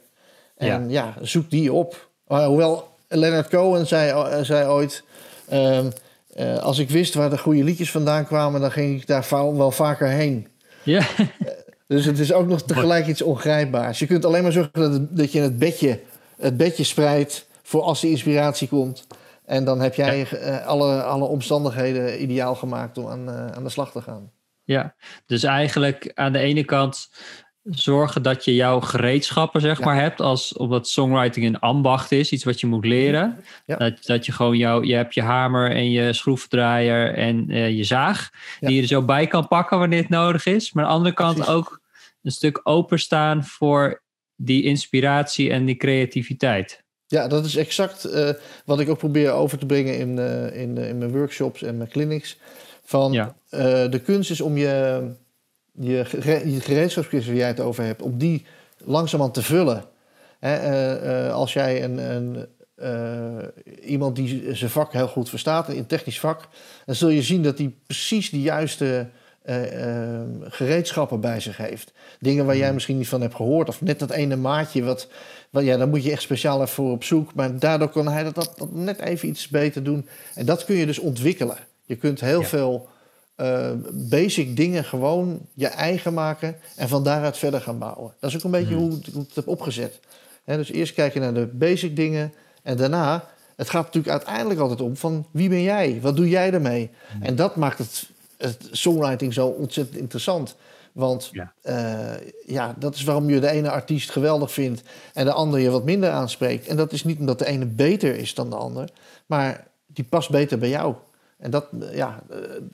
En 0.56 0.88
ja, 0.88 1.14
ja 1.16 1.26
zoek 1.26 1.50
die 1.50 1.72
op. 1.72 2.08
hoewel 2.26 2.88
Leonard 3.08 3.48
Cohen 3.48 3.86
zei, 3.86 4.10
eh, 4.10 4.42
zei 4.42 4.68
ooit... 4.68 5.02
Ehm, 5.48 5.90
eh, 6.34 6.58
als 6.58 6.78
ik 6.78 6.90
wist 6.90 7.14
waar 7.14 7.30
de 7.30 7.38
goede 7.38 7.64
liedjes 7.64 7.90
vandaan 7.90 8.26
kwamen... 8.26 8.60
dan 8.60 8.70
ging 8.70 9.00
ik 9.00 9.06
daar 9.06 9.26
wel 9.30 9.70
vaker 9.70 10.08
heen. 10.08 10.48
Ja. 10.82 10.98
Eh, 10.98 11.96
dus 11.96 12.04
het 12.04 12.18
is 12.18 12.32
ook 12.32 12.46
nog 12.46 12.62
tegelijk 12.62 13.06
iets 13.06 13.22
ongrijpbaars. 13.22 13.98
Je 13.98 14.06
kunt 14.06 14.24
alleen 14.24 14.42
maar 14.42 14.52
zorgen 14.52 14.92
dat, 14.92 15.16
dat 15.16 15.32
je 15.32 15.40
het 15.40 15.58
bedje, 15.58 16.00
het 16.36 16.56
bedje 16.56 16.84
spreidt... 16.84 17.46
voor 17.62 17.82
als 17.82 18.00
de 18.00 18.10
inspiratie 18.10 18.68
komt... 18.68 19.06
En 19.44 19.64
dan 19.64 19.80
heb 19.80 19.94
jij 19.94 20.26
alle, 20.64 21.02
alle 21.02 21.24
omstandigheden 21.24 22.22
ideaal 22.22 22.54
gemaakt 22.54 22.98
om 22.98 23.06
aan, 23.08 23.30
aan 23.30 23.64
de 23.64 23.68
slag 23.68 23.92
te 23.92 24.02
gaan. 24.02 24.30
Ja, 24.68 24.94
dus 25.26 25.42
eigenlijk 25.42 26.10
aan 26.14 26.32
de 26.32 26.38
ene 26.38 26.64
kant 26.64 27.08
zorgen 27.62 28.22
dat 28.22 28.44
je 28.44 28.54
jouw 28.54 28.80
gereedschappen 28.80 29.60
zeg 29.60 29.80
maar 29.80 30.00
hebt 30.00 30.20
als 30.20 30.52
omdat 30.52 30.88
songwriting 30.88 31.46
een 31.46 31.58
ambacht 31.58 32.12
is, 32.12 32.32
iets 32.32 32.44
wat 32.44 32.60
je 32.60 32.66
moet 32.66 32.84
leren. 32.84 33.44
Dat, 33.66 34.04
dat 34.04 34.26
je 34.26 34.32
gewoon 34.32 34.56
jouw, 34.56 34.82
je 34.82 34.94
hebt 34.94 35.14
je 35.14 35.22
hamer 35.22 35.70
en 35.70 35.90
je 35.90 36.12
schroevendraaier 36.12 37.14
en 37.14 37.50
uh, 37.50 37.70
je 37.70 37.84
zaag, 37.84 38.30
die 38.60 38.74
je 38.74 38.82
er 38.82 38.88
zo 38.88 39.02
bij 39.02 39.26
kan 39.26 39.48
pakken 39.48 39.78
wanneer 39.78 40.00
het 40.00 40.08
nodig 40.08 40.46
is. 40.46 40.72
Maar 40.72 40.84
aan 40.84 40.90
de 40.90 40.96
andere 40.96 41.14
kant 41.14 41.48
ook 41.48 41.80
een 42.22 42.30
stuk 42.30 42.60
openstaan 42.62 43.44
voor 43.44 44.02
die 44.36 44.62
inspiratie 44.62 45.50
en 45.50 45.64
die 45.64 45.76
creativiteit. 45.76 46.84
Ja, 47.06 47.28
dat 47.28 47.44
is 47.44 47.56
exact 47.56 48.06
uh, 48.06 48.30
wat 48.64 48.80
ik 48.80 48.88
ook 48.88 48.98
probeer 48.98 49.30
over 49.30 49.58
te 49.58 49.66
brengen 49.66 49.98
in, 49.98 50.16
uh, 50.16 50.60
in, 50.60 50.76
in 50.76 50.98
mijn 50.98 51.12
workshops 51.12 51.62
en 51.62 51.76
mijn 51.76 51.90
clinics. 51.90 52.36
Van 52.88 53.12
de 53.90 54.00
kunst 54.04 54.30
is 54.30 54.40
om 54.40 54.56
je 54.56 55.02
je, 55.72 56.04
je 56.44 56.60
gereedschapskist 56.60 57.26
waar 57.26 57.36
jij 57.36 57.46
het 57.46 57.60
over 57.60 57.84
hebt, 57.84 58.02
om 58.02 58.18
die 58.18 58.44
langzamerhand 58.84 59.34
te 59.34 59.42
vullen. 59.42 59.84
Hè, 60.38 60.56
uh, 60.56 61.26
uh, 61.26 61.32
als 61.32 61.52
jij 61.52 61.84
een, 61.84 61.98
een 61.98 62.46
iemand 63.84 64.16
die 64.16 64.54
zijn 64.54 64.70
vak 64.70 64.92
heel 64.92 65.08
goed 65.08 65.28
verstaat, 65.28 65.68
een 65.68 65.86
technisch 65.86 66.20
vak, 66.20 66.48
dan 66.86 66.94
zul 66.94 67.08
je 67.08 67.22
zien 67.22 67.42
dat 67.42 67.58
hij 67.58 67.74
precies 67.86 68.30
de 68.30 68.40
juiste 68.40 69.06
gereedschappen 70.42 71.20
bij 71.20 71.40
zich 71.40 71.56
heeft. 71.56 71.92
Dingen 72.20 72.46
waar 72.46 72.56
jij 72.56 72.64
hmm. 72.64 72.74
misschien 72.74 72.98
niet 72.98 73.08
van 73.08 73.20
hebt 73.20 73.34
gehoord, 73.34 73.68
of 73.68 73.80
net 73.80 73.98
dat 73.98 74.10
ene 74.10 74.36
maatje, 74.36 74.82
wat, 74.82 75.08
wat 75.50 75.64
ja, 75.64 75.76
daar 75.76 75.88
moet 75.88 76.04
je 76.04 76.10
echt 76.10 76.22
speciaal 76.22 76.66
voor 76.66 76.90
op 76.90 77.04
zoek. 77.04 77.34
Maar 77.34 77.58
daardoor 77.58 77.88
kan 77.88 78.08
hij 78.08 78.24
dat, 78.24 78.34
dat, 78.34 78.72
net 78.72 79.00
even 79.00 79.28
iets 79.28 79.48
beter 79.48 79.82
doen. 79.82 80.06
En 80.34 80.46
dat 80.46 80.64
kun 80.64 80.76
je 80.76 80.86
dus 80.86 80.98
ontwikkelen. 80.98 81.67
Je 81.88 81.96
kunt 81.96 82.20
heel 82.20 82.42
veel 82.42 82.88
uh, 83.36 83.70
basic 83.92 84.56
dingen 84.56 84.84
gewoon 84.84 85.40
je 85.54 85.66
eigen 85.66 86.14
maken 86.14 86.56
en 86.76 86.88
van 86.88 87.04
daaruit 87.04 87.38
verder 87.38 87.60
gaan 87.60 87.78
bouwen. 87.78 88.14
Dat 88.20 88.30
is 88.30 88.36
ook 88.36 88.44
een 88.44 88.50
beetje 88.50 88.74
hmm. 88.74 88.88
hoe, 88.88 88.98
ik 88.98 89.14
het 89.14 89.34
heb 89.34 89.48
opgezet. 89.48 90.00
dus 90.44 90.70
eerst 90.70 90.94
kijken 90.94 91.20
naar 91.20 91.34
de 91.34 91.46
basic 91.46 91.96
dingen 91.96 92.32
en 92.62 92.76
daarna, 92.76 93.24
het 93.56 93.70
gaat 93.70 93.84
natuurlijk 93.84 94.12
uiteindelijk 94.12 94.60
altijd 94.60 94.80
om 94.80 94.96
van 94.96 95.26
wie 95.30 95.48
ben 95.48 95.62
jij? 95.62 95.98
Wat 96.02 96.16
doe 96.16 96.28
jij 96.28 96.52
ermee? 96.52 96.90
Hmm. 97.12 97.22
En 97.22 97.36
dat 97.36 97.56
maakt 97.56 97.78
het, 97.78 98.08
het 98.36 98.68
songwriting 98.70 99.34
zo 99.34 99.46
ontzettend 99.46 99.98
interessant. 99.98 100.56
Want 100.92 101.30
ja. 101.32 101.52
Uh, 101.62 102.28
ja, 102.46 102.74
dat 102.78 102.94
is 102.94 103.04
waarom 103.04 103.30
je 103.30 103.40
de 103.40 103.50
ene 103.50 103.70
artiest 103.70 104.10
geweldig 104.10 104.52
vindt 104.52 104.82
en 105.14 105.24
de 105.24 105.32
andere 105.32 105.62
je 105.62 105.70
wat 105.70 105.84
minder 105.84 106.10
aanspreekt. 106.10 106.66
En 106.66 106.76
dat 106.76 106.92
is 106.92 107.04
niet 107.04 107.18
omdat 107.18 107.38
de 107.38 107.46
ene 107.46 107.66
beter 107.66 108.16
is 108.16 108.34
dan 108.34 108.50
de 108.50 108.56
ander, 108.56 108.88
maar 109.26 109.66
die 109.86 110.04
past 110.04 110.30
beter 110.30 110.58
bij 110.58 110.68
jou. 110.68 110.94
En 111.38 111.50
dat, 111.50 111.68
ja, 111.92 112.22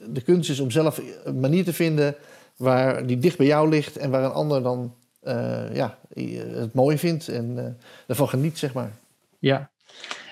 de 0.07 0.21
kunst 0.25 0.51
is 0.51 0.61
om 0.61 0.71
zelf 0.71 1.01
een 1.25 1.41
manier 1.41 1.65
te 1.65 1.73
vinden 1.73 2.17
waar 2.57 3.07
die 3.07 3.19
dicht 3.19 3.37
bij 3.37 3.47
jou 3.47 3.69
ligt 3.69 3.97
en 3.97 4.11
waar 4.11 4.25
een 4.25 4.31
ander 4.31 4.63
dan 4.63 4.95
uh, 5.23 5.75
ja, 5.75 5.99
het 6.15 6.75
mooi 6.75 6.99
vindt 6.99 7.29
en 7.29 7.57
uh, 7.57 7.65
ervan 8.07 8.29
geniet, 8.29 8.59
zeg 8.59 8.73
maar. 8.73 8.93
Ja, 9.39 9.71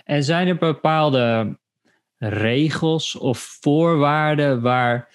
en 0.05 0.25
zijn 0.25 0.49
er 0.49 0.57
bepaalde 0.57 1.57
regels 2.19 3.17
of 3.17 3.59
voorwaarden 3.61 4.61
waar 4.61 5.09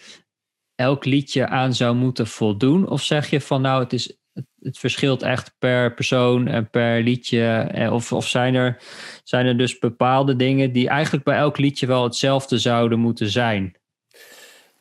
elk 0.76 1.06
liedje 1.06 1.48
aan 1.48 1.74
zou 1.74 1.96
moeten 1.96 2.28
voldoen? 2.28 2.90
Of 2.90 3.02
zeg 3.02 3.30
je 3.30 3.42
van 3.42 3.62
nou, 3.62 3.84
het, 3.84 3.94
is, 3.94 4.18
het, 4.62 4.78
verschilt 4.78 5.24
echt 5.24 5.54
per 5.60 5.94
persoon 5.94 6.48
en 6.48 6.70
per 6.70 7.02
liedje? 7.02 7.72
Of, 7.92 8.14
of 8.14 8.28
zijn, 8.28 8.56
er, 8.56 8.78
zijn 9.24 9.46
er 9.46 9.58
dus 9.58 9.80
bepaalde 9.80 10.36
dingen 10.36 10.72
die 10.72 10.90
eigenlijk 10.90 11.26
bij 11.26 11.38
elk 11.38 11.58
liedje 11.58 11.88
wel 11.88 12.04
hetzelfde 12.04 12.58
zouden 12.58 13.00
moeten 13.00 13.30
zijn? 13.30 13.76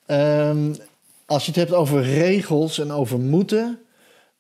Ehm, 0.07 0.75
als 1.27 1.45
je 1.45 1.51
het 1.51 1.61
hebt 1.61 1.73
over 1.73 2.03
regels 2.03 2.79
en 2.79 2.91
over 2.91 3.19
moeten, 3.19 3.79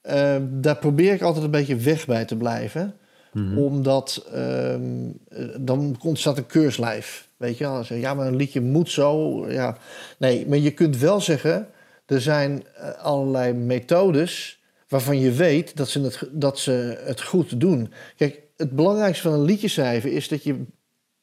uh, 0.03 0.37
daar 0.51 0.77
probeer 0.77 1.13
ik 1.13 1.23
altijd 1.23 1.45
een 1.45 1.51
beetje 1.51 1.77
weg 1.77 2.07
bij 2.07 2.25
te 2.25 2.37
blijven. 2.37 2.95
Mhm. 3.33 3.59
Omdat 3.59 4.27
um, 4.35 5.19
dan 5.61 5.97
ontstaat 6.03 6.37
een 6.37 6.47
keurslijf. 6.47 7.29
Weet 7.37 7.59
je 7.59 7.65
wel? 7.65 7.85
Ja, 7.99 8.15
maar 8.15 8.27
een 8.27 8.37
liedje 8.37 8.61
moet 8.61 8.91
zo. 8.91 9.45
Ja. 9.51 9.77
Nee, 10.19 10.47
maar 10.49 10.59
je 10.59 10.71
kunt 10.71 10.99
wel 10.99 11.21
zeggen, 11.21 11.69
er 12.07 12.21
zijn 12.21 12.65
eh, 12.75 12.91
allerlei 12.91 13.53
methodes 13.53 14.56
waarvan 14.88 15.20
je 15.20 15.33
weet 15.33 15.77
dat 15.77 15.88
ze, 15.88 16.01
het, 16.01 16.29
dat 16.31 16.59
ze 16.59 17.01
het 17.05 17.22
goed 17.22 17.61
doen. 17.61 17.92
Kijk, 18.16 18.40
het 18.57 18.70
belangrijkste 18.70 19.29
van 19.29 19.38
een 19.38 19.44
liedje 19.44 19.68
schrijven 19.68 20.12
is 20.12 20.29
dat 20.29 20.42
je, 20.42 20.64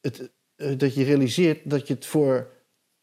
het, 0.01 0.31
eh, 0.55 0.77
dat 0.77 0.95
je 0.95 1.03
realiseert 1.03 1.59
dat 1.63 1.87
je 1.87 1.93
het 1.93 2.05
voor 2.05 2.47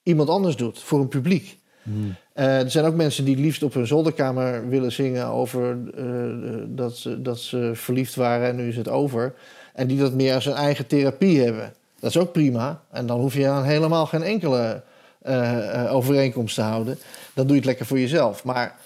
iemand 0.02 0.28
anders 0.28 0.56
doet, 0.56 0.78
voor 0.78 1.00
een 1.00 1.08
publiek. 1.08 1.58
Hmm. 1.82 2.14
Uh, 2.34 2.60
er 2.60 2.70
zijn 2.70 2.84
ook 2.84 2.94
mensen 2.94 3.24
die 3.24 3.36
liefst 3.36 3.62
op 3.62 3.74
hun 3.74 3.86
zolderkamer 3.86 4.68
willen 4.68 4.92
zingen 4.92 5.26
over 5.26 5.78
uh, 5.98 6.64
dat, 6.68 6.96
ze, 6.96 7.22
dat 7.22 7.38
ze 7.38 7.70
verliefd 7.74 8.14
waren 8.14 8.48
en 8.48 8.56
nu 8.56 8.68
is 8.68 8.76
het 8.76 8.88
over. 8.88 9.34
En 9.74 9.86
die 9.86 9.98
dat 9.98 10.14
meer 10.14 10.34
als 10.34 10.46
een 10.46 10.52
eigen 10.52 10.86
therapie 10.86 11.40
hebben. 11.40 11.72
Dat 12.00 12.10
is 12.10 12.18
ook 12.18 12.32
prima. 12.32 12.82
En 12.90 13.06
dan 13.06 13.20
hoef 13.20 13.34
je 13.34 13.48
aan 13.48 13.64
helemaal 13.64 14.06
geen 14.06 14.22
enkele 14.22 14.82
uh, 15.26 15.94
overeenkomst 15.94 16.54
te 16.54 16.60
houden. 16.60 16.98
Dan 17.34 17.44
doe 17.46 17.54
je 17.54 17.60
het 17.60 17.68
lekker 17.68 17.86
voor 17.86 17.98
jezelf. 17.98 18.44
Maar 18.44 18.78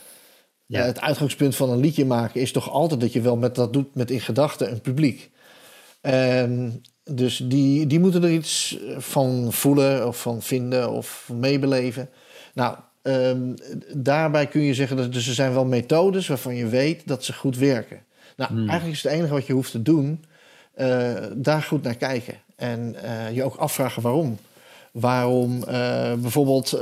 ja. 0.67 0.83
het 0.83 1.01
uitgangspunt 1.01 1.57
van 1.57 1.71
een 1.71 1.81
liedje 1.81 2.05
maken 2.05 2.41
is 2.41 2.53
toch 2.53 2.71
altijd 2.71 3.01
dat 3.01 3.13
je 3.13 3.21
wel 3.21 3.37
met 3.37 3.55
dat 3.55 3.73
doet 3.73 3.95
met 3.95 4.11
in 4.11 4.21
gedachten 4.21 4.71
een 4.71 4.81
publiek. 4.81 5.31
Ehm, 6.01 6.71
dus 7.05 7.37
die, 7.45 7.87
die 7.87 8.01
moeten 8.01 8.23
er 8.23 8.33
iets 8.33 8.79
van 8.97 9.53
voelen 9.53 10.07
of 10.07 10.21
van 10.21 10.43
vinden 10.43 10.91
of 10.91 11.31
meebeleven. 11.33 12.09
Nou, 12.55 12.77
um, 13.03 13.55
daarbij 13.95 14.47
kun 14.47 14.61
je 14.61 14.75
zeggen 14.75 14.97
dat 14.97 15.13
dus 15.13 15.29
er 15.29 15.35
zijn 15.35 15.53
wel 15.53 15.65
methodes 15.65 16.27
waarvan 16.27 16.55
je 16.55 16.67
weet 16.67 17.03
dat 17.07 17.25
ze 17.25 17.33
goed 17.33 17.57
werken. 17.57 18.03
Nou, 18.37 18.51
hmm. 18.51 18.69
eigenlijk 18.69 18.97
is 18.97 19.03
het 19.03 19.13
enige 19.13 19.33
wat 19.33 19.47
je 19.47 19.53
hoeft 19.53 19.71
te 19.71 19.83
doen, 19.83 20.25
uh, 20.77 21.13
daar 21.35 21.63
goed 21.63 21.83
naar 21.83 21.95
kijken. 21.95 22.35
En 22.57 22.97
uh, 23.05 23.35
je 23.35 23.45
ook 23.45 23.57
afvragen 23.57 24.03
waarom. 24.03 24.39
Waarom 24.93 25.57
uh, 25.69 26.13
bijvoorbeeld 26.13 26.79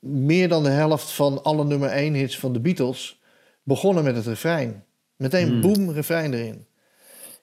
meer 0.00 0.48
dan 0.48 0.62
de 0.62 0.68
helft 0.68 1.10
van 1.10 1.42
alle 1.42 1.64
nummer 1.64 1.88
1 1.88 2.14
hits 2.14 2.38
van 2.38 2.52
de 2.52 2.60
Beatles 2.60 3.20
begonnen 3.62 4.04
met 4.04 4.16
het 4.16 4.26
refrein. 4.26 4.84
Meteen 5.16 5.48
hmm. 5.48 5.60
boem, 5.60 5.90
refrein 5.90 6.34
erin. 6.34 6.66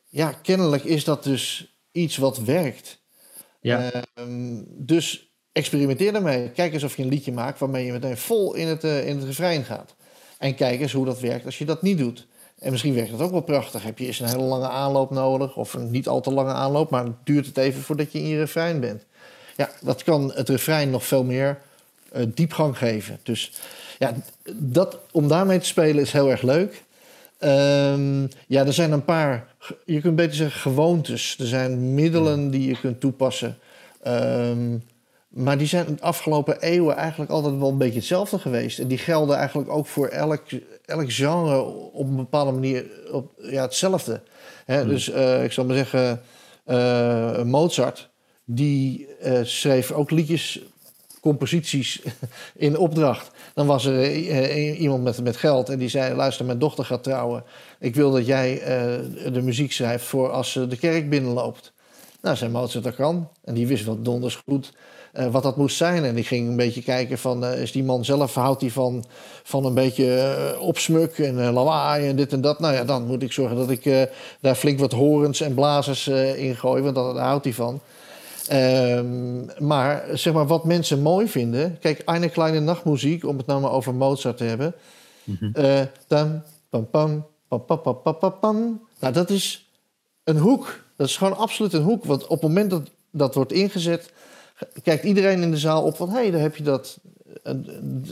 Ja, 0.09 0.31
kennelijk 0.31 0.83
is 0.83 1.03
dat 1.03 1.23
dus 1.23 1.75
iets 1.91 2.17
wat 2.17 2.37
werkt. 2.37 3.03
Ja. 3.61 3.91
Ehm, 3.91 4.61
dus 4.67 5.33
experimenteer 5.51 6.15
ermee. 6.15 6.49
Kijk 6.49 6.73
eens 6.73 6.83
of 6.83 6.97
je 6.97 7.03
een 7.03 7.09
liedje 7.09 7.31
maakt 7.31 7.59
waarmee 7.59 7.85
je 7.85 7.91
meteen 7.91 8.17
vol 8.17 8.55
in 8.55 8.67
het, 8.67 8.83
uh, 8.83 9.07
in 9.07 9.15
het 9.17 9.25
refrein 9.25 9.63
gaat. 9.63 9.95
En 10.37 10.55
kijk 10.55 10.79
eens 10.79 10.93
hoe 10.93 11.05
dat 11.05 11.19
werkt 11.19 11.45
als 11.45 11.57
je 11.57 11.65
dat 11.65 11.81
niet 11.81 11.97
doet. 11.97 12.27
En 12.59 12.71
misschien 12.71 12.93
werkt 12.93 13.11
dat 13.11 13.21
ook 13.21 13.31
wel 13.31 13.41
prachtig. 13.41 13.83
Heb 13.83 13.99
je 13.99 14.05
eens 14.05 14.19
een 14.19 14.27
hele 14.27 14.43
lange 14.43 14.67
aanloop 14.67 15.11
nodig, 15.11 15.57
of 15.57 15.73
een 15.73 15.91
niet 15.91 16.07
al 16.07 16.21
te 16.21 16.31
lange 16.31 16.53
aanloop, 16.53 16.89
maar 16.89 17.05
duurt 17.23 17.45
het 17.45 17.57
even 17.57 17.81
voordat 17.81 18.11
je 18.11 18.19
in 18.19 18.27
je 18.27 18.37
refrein 18.37 18.79
bent. 18.79 19.05
Ja, 19.55 19.69
dat 19.81 20.03
kan 20.03 20.31
het 20.33 20.49
refrein 20.49 20.89
nog 20.89 21.05
veel 21.05 21.23
meer 21.23 21.61
diepgang 22.33 22.77
geven. 22.77 23.19
Dus 23.23 23.51
ja, 23.99 24.13
dat, 24.53 24.99
om 25.11 25.27
daarmee 25.27 25.59
te 25.59 25.65
spelen 25.65 26.01
is 26.01 26.11
heel 26.11 26.29
erg 26.31 26.41
leuk. 26.41 26.83
Um, 27.39 28.27
ja, 28.47 28.65
er 28.65 28.73
zijn 28.73 28.91
een 28.91 29.05
paar, 29.05 29.47
je 29.85 30.01
kunt 30.01 30.15
beter 30.15 30.35
zeggen 30.35 30.61
gewoontes. 30.61 31.35
Er 31.39 31.47
zijn 31.47 31.93
middelen 31.93 32.49
die 32.49 32.67
je 32.67 32.79
kunt 32.79 32.99
toepassen. 32.99 33.57
Um, 34.07 34.83
maar 35.35 35.57
die 35.57 35.67
zijn 35.67 35.85
de 35.85 36.01
afgelopen 36.01 36.61
eeuwen 36.61 36.95
eigenlijk 36.95 37.31
altijd 37.31 37.57
wel 37.57 37.69
een 37.69 37.77
beetje 37.77 37.99
hetzelfde 37.99 38.39
geweest. 38.39 38.79
En 38.79 38.87
die 38.87 38.97
gelden 38.97 39.35
eigenlijk 39.37 39.69
ook 39.69 39.87
voor 39.87 40.07
elk, 40.07 40.41
elk 40.85 41.11
genre 41.11 41.61
op 41.91 42.07
een 42.07 42.15
bepaalde 42.15 42.51
manier 42.51 42.85
op, 43.11 43.31
ja, 43.37 43.61
hetzelfde. 43.61 44.21
Hmm. 44.65 44.87
Dus 44.87 45.09
uh, 45.09 45.43
ik 45.43 45.51
zal 45.51 45.65
maar 45.65 45.75
zeggen, 45.75 46.21
uh, 46.67 47.43
Mozart, 47.43 48.09
die 48.45 49.07
uh, 49.23 49.39
schreef 49.43 49.91
ook 49.91 50.11
liedjes, 50.11 50.61
composities 51.25 52.01
in 52.67 52.77
opdracht. 52.77 53.31
Dan 53.53 53.67
was 53.67 53.85
er 53.85 54.11
iemand 54.75 55.03
met, 55.03 55.23
met 55.23 55.37
geld 55.37 55.69
en 55.69 55.79
die 55.79 55.89
zei: 55.89 56.15
Luister, 56.15 56.45
mijn 56.45 56.59
dochter 56.59 56.85
gaat 56.85 57.03
trouwen. 57.03 57.43
Ik 57.79 57.95
wil 57.95 58.11
dat 58.11 58.25
jij 58.25 58.61
de 59.31 59.41
muziek 59.41 59.71
schrijft 59.71 60.05
voor 60.05 60.29
als 60.29 60.51
ze 60.51 60.67
de 60.67 60.77
kerk 60.77 61.09
binnenloopt. 61.09 61.73
Nou, 62.21 62.37
zei 62.37 62.51
Mozart, 62.51 62.83
dat 62.83 62.95
kan. 62.95 63.29
En 63.43 63.53
die 63.53 63.67
wist 63.67 63.85
wel 63.85 64.01
donders 64.01 64.35
goed 64.35 64.73
wat 65.31 65.43
dat 65.43 65.57
moest 65.57 65.77
zijn. 65.77 66.03
En 66.03 66.17
ik 66.17 66.27
ging 66.27 66.47
een 66.47 66.55
beetje 66.55 66.81
kijken 66.81 67.17
van, 67.17 67.45
is 67.45 67.71
die 67.71 67.83
man 67.83 68.05
zelf, 68.05 68.33
houdt 68.33 68.61
hij 68.61 68.69
van, 68.69 69.05
van 69.43 69.65
een 69.65 69.73
beetje 69.73 70.57
opsmuk 70.59 71.17
en 71.17 71.35
lawaai 71.35 72.07
en 72.07 72.15
dit 72.15 72.33
en 72.33 72.41
dat. 72.41 72.59
Nou 72.59 72.73
ja, 72.73 72.83
dan 72.83 73.05
moet 73.05 73.23
ik 73.23 73.31
zorgen 73.31 73.57
dat 73.57 73.69
ik 73.69 74.09
daar 74.41 74.55
flink 74.55 74.79
wat 74.79 74.91
horens 74.91 75.41
en 75.41 75.53
blazers 75.53 76.07
in 76.35 76.55
gooi, 76.55 76.81
want 76.81 76.95
daar 76.95 77.17
houdt 77.17 77.43
hij 77.43 77.53
van. 77.53 77.81
Um, 78.51 79.49
maar 79.59 80.03
zeg 80.13 80.33
maar, 80.33 80.47
wat 80.47 80.65
mensen 80.65 81.01
mooi 81.01 81.27
vinden... 81.27 81.79
Kijk, 81.79 82.01
Eine 82.05 82.29
Kleine 82.29 82.59
Nachtmuziek, 82.59 83.25
om 83.25 83.37
het 83.37 83.45
nou 83.45 83.61
maar 83.61 83.71
over 83.71 83.93
Mozart 83.93 84.37
te 84.37 84.43
hebben. 84.43 84.73
Mm 85.23 85.37
-hmm. 85.39 85.53
dan, 86.07 86.43
pam, 86.69 86.89
pam, 86.89 87.25
pam, 87.47 87.65
pam, 87.65 88.01
pam, 88.01 88.17
pam, 88.17 88.39
pam. 88.39 88.81
Nou, 88.99 89.13
dat 89.13 89.29
is 89.29 89.69
een 90.23 90.37
hoek. 90.37 90.83
Dat 90.95 91.07
is 91.07 91.17
gewoon 91.17 91.37
absoluut 91.37 91.73
een 91.73 91.83
hoek. 91.83 92.05
Want 92.05 92.23
op 92.23 92.29
het 92.29 92.41
moment 92.41 92.69
dat 92.69 92.89
dat 93.11 93.35
wordt 93.35 93.51
ingezet 93.51 94.11
kijkt 94.83 95.03
iedereen 95.03 95.41
in 95.41 95.51
de 95.51 95.57
zaal 95.57 95.83
op 95.83 95.95
van... 95.95 96.09
hé, 96.09 96.15
hey, 96.15 96.31
daar 96.31 96.41
heb 96.41 96.55
je 96.55 96.63
dat, 96.63 96.99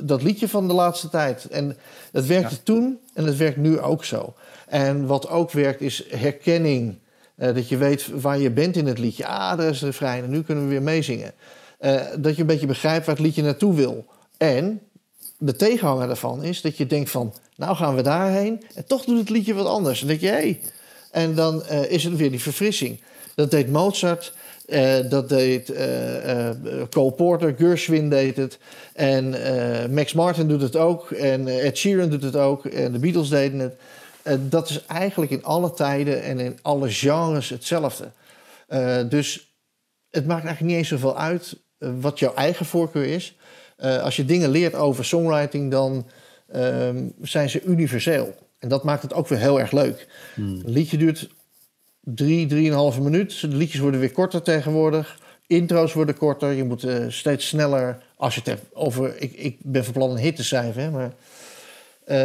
dat 0.01 0.23
liedje 0.23 0.47
van 0.47 0.67
de 0.67 0.73
laatste 0.73 1.09
tijd. 1.09 1.47
En 1.47 1.77
het 2.11 2.25
werkte 2.25 2.63
toen 2.63 2.99
en 3.13 3.25
het 3.25 3.37
werkt 3.37 3.57
nu 3.57 3.79
ook 3.79 4.05
zo. 4.05 4.33
En 4.67 5.05
wat 5.05 5.29
ook 5.29 5.51
werkt 5.51 5.81
is 5.81 6.03
herkenning. 6.09 6.97
Uh, 7.37 7.53
dat 7.53 7.69
je 7.69 7.77
weet 7.77 8.07
waar 8.21 8.39
je 8.39 8.51
bent 8.51 8.75
in 8.75 8.87
het 8.87 8.99
liedje. 8.99 9.25
Ah, 9.25 9.57
daar 9.57 9.69
is 9.69 9.79
de 9.79 9.85
refrein 9.85 10.23
en 10.23 10.29
nu 10.29 10.43
kunnen 10.43 10.63
we 10.63 10.69
weer 10.69 10.81
meezingen. 10.81 11.33
Uh, 11.81 12.01
dat 12.19 12.35
je 12.35 12.41
een 12.41 12.47
beetje 12.47 12.67
begrijpt 12.67 13.05
waar 13.05 13.15
het 13.15 13.25
liedje 13.25 13.41
naartoe 13.41 13.75
wil. 13.75 14.05
En 14.37 14.81
de 15.37 15.55
tegenhanger 15.55 16.07
daarvan 16.07 16.43
is 16.43 16.61
dat 16.61 16.77
je 16.77 16.87
denkt 16.87 17.09
van... 17.09 17.33
nou 17.55 17.75
gaan 17.75 17.95
we 17.95 18.01
daarheen 18.01 18.63
en 18.75 18.85
toch 18.85 19.05
doet 19.05 19.19
het 19.19 19.29
liedje 19.29 19.53
wat 19.53 19.65
anders. 19.65 20.01
En 20.01 20.07
dan 20.07 20.17
denk 20.17 20.31
je, 20.31 20.39
hé... 20.39 20.43
Hey. 20.43 20.59
En 21.11 21.35
dan 21.35 21.63
uh, 21.71 21.91
is 21.91 22.03
het 22.03 22.15
weer 22.15 22.29
die 22.29 22.41
verfrissing. 22.41 23.01
Dat 23.35 23.51
deed 23.51 23.69
Mozart 23.69 24.33
dat 25.09 25.29
deed 25.29 25.73
Cole 26.89 27.11
Porter, 27.11 27.55
Gershwin 27.57 28.09
deed 28.09 28.37
het. 28.37 28.57
En 28.93 29.35
Max 29.93 30.13
Martin 30.13 30.47
doet 30.47 30.61
het 30.61 30.75
ook. 30.75 31.11
En 31.11 31.47
Ed 31.47 31.77
Sheeran 31.77 32.09
doet 32.09 32.23
het 32.23 32.35
ook. 32.35 32.65
En 32.65 32.91
de 32.91 32.99
Beatles 32.99 33.29
deden 33.29 33.59
het. 33.59 33.75
Dat 34.39 34.69
is 34.69 34.85
eigenlijk 34.85 35.31
in 35.31 35.43
alle 35.43 35.73
tijden 35.73 36.23
en 36.23 36.39
in 36.39 36.59
alle 36.61 36.91
genres 36.91 37.49
hetzelfde. 37.49 38.11
dus 39.09 39.55
het 40.09 40.27
maakt 40.27 40.45
eigenlijk 40.45 40.61
niet 40.61 40.77
eens 40.77 40.87
zoveel 40.87 41.17
uit 41.17 41.57
wat 41.77 42.19
jouw 42.19 42.33
eigen 42.33 42.65
voorkeur 42.65 43.05
is. 43.05 43.37
als 43.77 44.15
je 44.15 44.25
dingen 44.25 44.49
leert 44.49 44.75
over 44.75 45.05
songwriting, 45.05 45.71
dan 45.71 46.07
ehm, 46.47 47.07
zijn 47.21 47.49
ze 47.49 47.63
universeel. 47.63 48.35
En 48.63 48.69
dat 48.69 48.83
maakt 48.83 49.01
het 49.01 49.13
ook 49.13 49.27
weer 49.27 49.39
heel 49.39 49.59
erg 49.59 49.71
leuk. 49.71 50.07
Hmm. 50.33 50.61
Een 50.65 50.71
liedje 50.71 50.97
duurt 50.97 51.29
drie, 52.03 52.47
drieënhalve 52.47 53.01
minuut. 53.01 53.41
De 53.41 53.47
liedjes 53.47 53.81
worden 53.81 53.99
weer 53.99 54.11
korter 54.11 54.41
tegenwoordig. 54.41 55.17
Intro's 55.47 55.93
worden 55.93 56.17
korter. 56.17 56.51
Je 56.51 56.63
moet 56.63 56.83
uh, 56.83 57.05
steeds 57.07 57.47
sneller. 57.47 58.03
Als 58.15 58.33
je 58.33 58.39
het 58.39 58.49
hebt 58.49 58.75
over. 58.75 59.21
Ik, 59.21 59.33
ik 59.33 59.57
ben 59.61 59.83
van 59.83 59.93
plan 59.93 60.09
een 60.09 60.17
hit 60.17 60.35
te 60.35 60.43
schrijven, 60.43 60.91
maar. 60.91 61.13
Uh, 62.07 62.17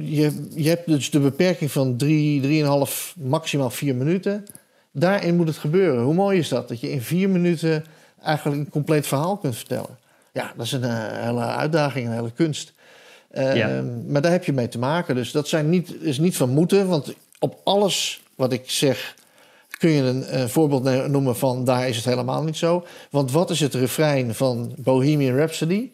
je, 0.00 0.48
je 0.54 0.68
hebt 0.68 0.86
dus 0.86 1.10
de 1.10 1.20
beperking 1.20 1.70
van 1.70 1.96
drie, 1.96 2.40
drieënhalf, 2.40 3.14
maximaal 3.18 3.70
vier 3.70 3.94
minuten. 3.94 4.44
Daarin 4.92 5.36
moet 5.36 5.46
het 5.46 5.56
gebeuren. 5.56 6.02
Hoe 6.02 6.14
mooi 6.14 6.38
is 6.38 6.48
dat? 6.48 6.68
Dat 6.68 6.80
je 6.80 6.90
in 6.90 7.02
vier 7.02 7.30
minuten 7.30 7.84
eigenlijk 8.22 8.60
een 8.60 8.70
compleet 8.70 9.06
verhaal 9.06 9.36
kunt 9.36 9.56
vertellen. 9.56 9.98
Ja, 10.32 10.52
dat 10.56 10.66
is 10.66 10.72
een 10.72 10.82
uh, 10.82 11.24
hele 11.24 11.40
uitdaging, 11.40 12.06
een 12.06 12.12
hele 12.12 12.30
kunst. 12.30 12.72
Uh, 13.32 13.56
ja. 13.56 13.82
Maar 14.06 14.22
daar 14.22 14.32
heb 14.32 14.44
je 14.44 14.52
mee 14.52 14.68
te 14.68 14.78
maken. 14.78 15.14
Dus 15.14 15.32
dat 15.32 15.48
zijn 15.48 15.68
niet, 15.68 16.02
is 16.02 16.18
niet 16.18 16.36
van 16.36 16.50
moeten, 16.50 16.88
want 16.88 17.14
op 17.38 17.60
alles 17.64 18.22
wat 18.34 18.52
ik 18.52 18.70
zeg, 18.70 19.14
kun 19.78 19.90
je 19.90 20.02
een, 20.02 20.48
voorbeeld 20.48 21.08
noemen 21.08 21.36
van 21.36 21.64
daar 21.64 21.88
is 21.88 21.96
het 21.96 22.04
helemaal 22.04 22.42
niet 22.42 22.56
zo. 22.56 22.86
Want 23.10 23.32
wat 23.32 23.50
is 23.50 23.60
het 23.60 23.74
refrein 23.74 24.34
van 24.34 24.74
Bohemian 24.78 25.36
Rhapsody? 25.36 25.90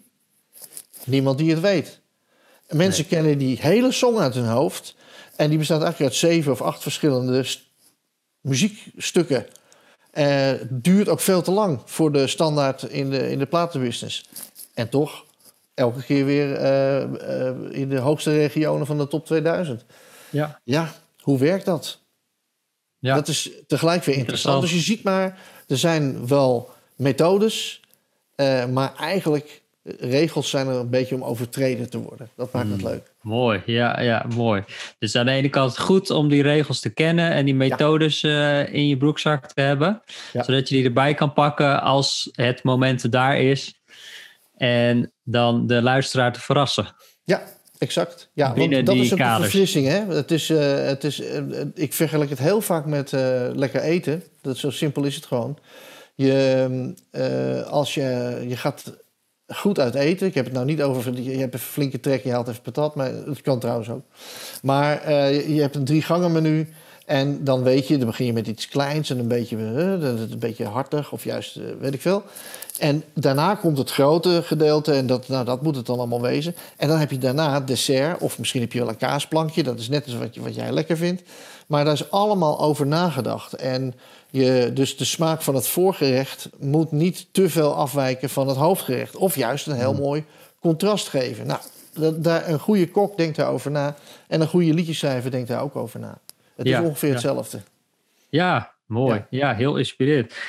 Niemand 1.05 1.38
die 1.38 1.51
het 1.51 1.61
weet. 1.61 2.01
Mensen 2.68 3.07
kennen 3.07 3.38
die 3.38 3.59
hele 3.61 3.92
song 3.92 4.18
uit 4.18 4.35
hun 4.35 4.46
hoofd. 4.46 4.96
En 5.37 5.48
die 5.48 5.59
bestaat 5.59 5.83
eigenlijk 5.83 6.11
uit 6.11 6.20
zeven 6.20 6.52
of 6.52 6.62
acht 6.62 6.83
verschillende 6.83 7.44
muziekstukken. 8.40 9.46
Uh, 10.14 10.50
duurt 10.70 11.09
ook 11.09 11.20
veel 11.20 11.42
te 11.42 11.50
lang 11.50 11.81
voor 11.85 12.12
de 12.12 12.26
standaard 12.26 12.83
in 12.83 13.11
de, 13.11 13.31
in 13.31 13.38
de 13.38 13.46
platenbusiness. 13.46 14.24
En 14.74 14.88
toch 14.88 15.24
elke 15.74 16.02
keer 16.02 16.24
weer 16.24 16.54
eh, 16.54 17.02
eh, 17.02 17.57
in 17.70 17.88
de 17.88 17.98
hoogste 17.98 18.37
regionen 18.37 18.87
van 18.87 18.98
de 18.98 19.09
top 19.09 19.26
2000. 19.26 19.85
Ja. 20.31 20.61
Ja, 20.64 20.92
hoe 21.20 21.38
werkt 21.38 21.64
dat? 21.64 21.98
Ja. 22.98 23.14
Dat 23.14 23.28
is 23.28 23.50
tegelijk 23.66 24.04
weer 24.04 24.16
interessant. 24.16 24.54
Interessant. 24.54 24.62
Dus 24.62 24.72
je 24.72 24.92
ziet 24.94 25.04
maar, 25.04 25.38
er 25.66 25.78
zijn 25.78 26.26
wel 26.26 26.70
methodes, 26.96 27.81
maar 28.70 28.96
eigenlijk 28.96 29.62
regels 29.98 30.51
zijn 30.51 30.66
er 30.66 30.74
een 30.74 30.90
beetje 30.90 31.14
om 31.14 31.24
overtreden 31.24 31.90
te 31.90 31.98
worden. 31.98 32.29
Dat 32.37 32.53
maakt 32.53 32.70
het 32.70 32.83
leuk. 32.83 33.12
Mooi, 33.20 33.62
ja, 33.66 34.01
ja, 34.01 34.27
mooi. 34.35 34.64
Dus 34.98 35.16
aan 35.16 35.27
de 35.27 35.33
ene 35.33 35.48
kant 35.48 35.79
goed 35.79 36.11
om 36.11 36.29
die 36.29 36.42
regels 36.42 36.81
te 36.81 36.90
kennen 36.90 37.31
en 37.31 37.44
die 37.44 37.55
methodes 37.55 38.22
eh, 38.22 38.74
in 38.74 38.88
je 38.88 38.96
broekzak 38.96 39.53
te 39.53 39.61
hebben. 39.61 40.03
Ja. 40.33 40.42
Zodat 40.42 40.68
je 40.68 40.74
die 40.74 40.85
erbij 40.85 41.14
kan 41.14 41.33
pakken 41.33 41.83
als 41.83 42.29
het 42.33 42.62
moment 42.62 43.12
daar 43.12 43.40
is. 43.40 43.81
En 44.57 45.12
dan 45.24 45.66
de 45.66 45.83
luisteraar 45.83 46.33
te 46.33 46.40
verrassen. 46.40 46.94
Ja, 47.24 47.42
exact. 47.79 48.31
Ja, 48.33 48.53
Binnen 48.53 48.85
want 48.85 48.87
dat 48.87 48.96
is 48.96 49.12
ook 49.12 49.18
kaders. 49.18 49.44
een 49.44 49.51
verfrissing. 49.51 49.87
Hè? 49.87 50.14
Het 50.14 50.31
is, 50.31 50.51
eh, 50.51 50.85
het 50.85 51.05
is, 51.05 51.20
eh, 51.20 51.42
ik 51.74 51.92
vergelijk 51.92 52.31
het 52.31 52.38
heel 52.38 52.61
vaak 52.61 52.87
met 52.87 53.12
lekker 53.55 53.81
eten. 53.81 54.22
Dat, 54.40 54.57
zo 54.57 54.70
simpel 54.70 55.05
is 55.05 55.14
het 55.14 55.27
gewoon. 55.27 55.59
Je, 56.18 56.94
eh, 57.11 57.62
als 57.62 57.94
je, 57.94 58.38
je 58.48 58.57
gaat 58.57 58.96
goed 59.48 59.78
uit 59.78 59.94
eten. 59.94 60.26
Ik 60.26 60.34
heb 60.34 60.44
het 60.44 60.54
nou 60.54 60.66
niet 60.66 60.82
over... 60.82 61.20
Je 61.20 61.38
hebt 61.38 61.54
een 61.54 61.61
flinke 61.61 62.00
trek, 62.00 62.22
je 62.22 62.30
haalt 62.30 62.48
even 62.48 62.62
patat. 62.62 62.94
Maar 62.94 63.24
dat 63.24 63.40
kan 63.40 63.58
trouwens 63.58 63.90
ook. 63.90 64.02
Maar 64.62 65.02
eh, 65.02 65.34
je, 65.34 65.54
je 65.54 65.61
hebt 65.61 65.76
een 65.76 65.84
drie 65.84 66.02
gangen 66.02 66.32
menu... 66.32 66.68
En 67.09 67.44
dan 67.44 67.62
weet 67.62 67.88
je, 67.88 67.99
dan 67.99 68.07
begin 68.07 68.27
je 68.27 68.33
met 68.33 68.47
iets 68.47 68.68
kleins 68.68 69.11
en 69.11 69.18
een 69.18 69.29
beetje, 69.29 69.57
eh, 69.57 70.09
een 70.31 70.38
beetje 70.38 70.64
hartig 70.64 71.12
of 71.12 71.25
juist 71.25 71.57
eh, 71.57 71.62
weet 71.81 71.94
ik 71.94 72.01
veel. 72.01 72.23
En 72.79 73.05
daarna 73.14 73.55
komt 73.55 73.79
het 73.79 73.90
grote 73.90 74.42
gedeelte 74.44 74.92
en 74.92 75.07
dat, 75.07 75.29
nou, 75.29 75.44
dat 75.44 75.62
moet 75.62 75.77
het 75.77 75.87
dan 75.87 75.99
allemaal 75.99 76.21
wezen. 76.21 76.55
En 76.77 76.88
dan 76.88 76.99
heb 76.99 77.11
je 77.11 77.18
daarna 77.18 77.55
het 77.55 77.66
dessert 77.66 78.21
of 78.21 78.38
misschien 78.38 78.61
heb 78.61 78.73
je 78.73 78.79
wel 78.79 78.88
een 78.88 78.97
kaasplankje. 78.97 79.62
Dat 79.62 79.79
is 79.79 79.88
net 79.88 80.05
als 80.05 80.14
wat, 80.14 80.35
je, 80.35 80.40
wat 80.40 80.55
jij 80.55 80.73
lekker 80.73 80.97
vindt. 80.97 81.23
Maar 81.66 81.85
daar 81.85 81.92
is 81.92 82.11
allemaal 82.11 82.61
over 82.61 82.87
nagedacht. 82.87 83.53
En 83.53 83.94
je, 84.31 84.71
dus 84.75 84.97
de 84.97 85.05
smaak 85.05 85.42
van 85.42 85.55
het 85.55 85.66
voorgerecht 85.66 86.49
moet 86.59 86.92
niet 86.92 87.27
te 87.31 87.49
veel 87.49 87.75
afwijken 87.75 88.31
van 88.31 88.49
het 88.49 88.57
hoofdgerecht. 88.57 89.16
Of 89.16 89.37
juist 89.37 89.66
een 89.66 89.77
heel 89.77 89.94
mooi 89.94 90.25
contrast 90.61 91.09
geven. 91.09 91.47
Nou, 91.47 91.61
dat, 91.92 92.25
daar, 92.25 92.49
een 92.49 92.61
goede 92.61 92.90
kok 92.90 93.16
denkt 93.16 93.37
daarover 93.37 93.71
na. 93.71 93.97
En 94.27 94.40
een 94.40 94.49
goede 94.49 94.75
liedjeschrijver 94.75 95.31
denkt 95.31 95.49
daar 95.49 95.62
ook 95.62 95.77
over 95.77 96.01
na. 96.01 96.18
Het 96.59 96.66
Ja, 96.66 96.81
is 96.81 96.87
ongeveer 96.87 97.09
ja. 97.09 97.14
hetzelfde. 97.14 97.61
Ja, 98.29 98.73
mooi. 98.87 99.25
Ja. 99.31 99.55
Heel 99.55 99.77
inspirerend. 99.77 100.35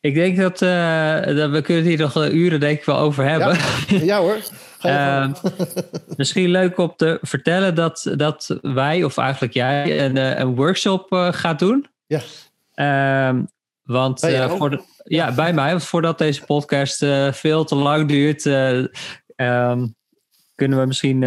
Ik 0.00 0.14
denk 0.14 0.36
dat, 0.36 0.62
eh, 0.62 1.36
dat 1.36 1.50
we 1.50 1.60
kunnen 1.62 1.82
het 1.82 1.86
hier 1.86 1.98
nog 1.98 2.16
eh, 2.16 2.32
uren 2.32 2.60
denk 2.60 2.78
ik 2.78 2.84
wel 2.84 2.98
over 2.98 3.28
hebben. 3.28 3.58
Ja, 3.88 4.04
ja 4.14 4.18
hoor. 4.18 4.38
Ehm, 4.80 5.32
misschien 6.16 6.50
leuk 6.50 6.78
om 6.78 6.92
te 6.96 7.18
vertellen 7.22 7.74
dat, 7.74 8.12
dat 8.16 8.58
wij, 8.62 9.04
of 9.04 9.18
eigenlijk 9.18 9.54
jij, 9.54 10.04
een, 10.04 10.16
eh, 10.16 10.38
een 10.38 10.54
workshop 10.54 11.12
eh, 11.12 11.32
gaat 11.32 11.58
doen. 11.58 11.86
Ja. 12.06 12.20
Ehm, 12.74 13.42
want 13.82 14.20
voor 14.48 14.70
de, 14.70 14.84
ja, 15.04 15.34
bij 15.34 15.52
mij, 15.52 15.70
want 15.70 15.84
voordat 15.84 16.18
deze 16.18 16.44
podcast 16.44 17.04
veel 17.30 17.64
te 17.64 17.74
lang 17.74 18.08
duurt, 18.08 18.46
eh, 18.46 18.84
ehm, 19.36 19.86
kunnen 20.54 20.78
we 20.80 20.86
misschien 20.86 21.20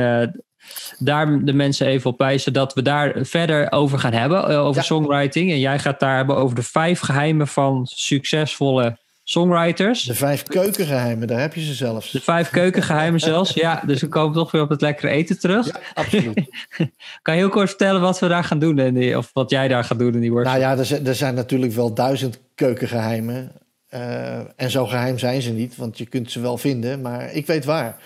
daar 0.98 1.44
de 1.46 1.54
mensen 1.54 1.88
even 1.88 2.10
op 2.10 2.18
wijzen 2.18 2.54
dat 2.54 2.74
we 2.74 2.82
daar 2.82 3.14
verder 3.22 3.72
over 3.72 4.00
gaan 4.00 4.14
hebben, 4.14 4.50
eh, 4.50 4.60
over 4.66 4.82
Ja. 4.82 4.88
songwriting. 4.88 5.52
En 5.52 5.60
jij 5.60 5.80
gaat 5.80 6.00
daar 6.00 6.16
hebben 6.16 6.36
over 6.36 6.56
de 6.56 6.64
vijf 6.64 7.00
geheimen 7.00 7.48
van 7.48 7.86
succesvolle 7.86 8.98
songwriters. 9.24 10.04
De 10.04 10.16
vijf 10.16 10.44
keukengeheimen, 10.44 11.28
daar 11.28 11.40
heb 11.40 11.54
je 11.54 11.62
ze 11.66 11.74
zelfs. 11.74 12.12
De 12.12 12.22
vijf 12.22 12.50
keukengeheimen 12.50 13.20
zelfs. 13.32 13.54
Ja, 13.54 13.82
dus 13.86 14.02
we 14.02 14.08
komen 14.08 14.34
toch 14.34 14.52
weer 14.52 14.62
op 14.62 14.70
het 14.70 14.82
lekkere 14.82 15.12
eten 15.12 15.40
terug. 15.40 15.66
Ja, 15.68 15.80
absoluut. 15.94 16.36
Kan 17.22 17.34
je 17.34 17.40
heel 17.40 17.50
kort 17.50 17.70
vertellen 17.70 18.02
wat 18.02 18.20
we 18.20 18.28
daar 18.28 18.44
gaan 18.44 18.60
doen? 18.60 18.80
In 18.80 18.94
die, 18.94 19.18
of 19.18 19.30
wat 19.34 19.50
jij 19.50 19.68
daar 19.68 19.84
gaat 19.84 20.00
doen 20.00 20.14
in 20.14 20.20
die 20.20 20.32
workshop? 20.32 20.58
nou 20.60 20.66
ja, 20.72 20.78
er 20.80 20.86
zijn, 20.86 21.08
er 21.08 21.16
zijn 21.16 21.36
natuurlijk 21.36 21.72
wel 21.74 21.94
duizend 21.94 22.40
keukengeheimen. 22.56 23.52
Eh, 23.90 24.38
en 24.56 24.72
zo 24.72 24.86
geheim 24.86 25.20
zijn 25.20 25.42
ze 25.42 25.52
niet, 25.52 25.76
want 25.76 25.98
je 25.98 26.06
kunt 26.06 26.32
ze 26.32 26.40
wel 26.40 26.58
vinden, 26.58 27.02
maar 27.02 27.34
ik 27.34 27.46
weet 27.48 27.66
waar. 27.66 27.98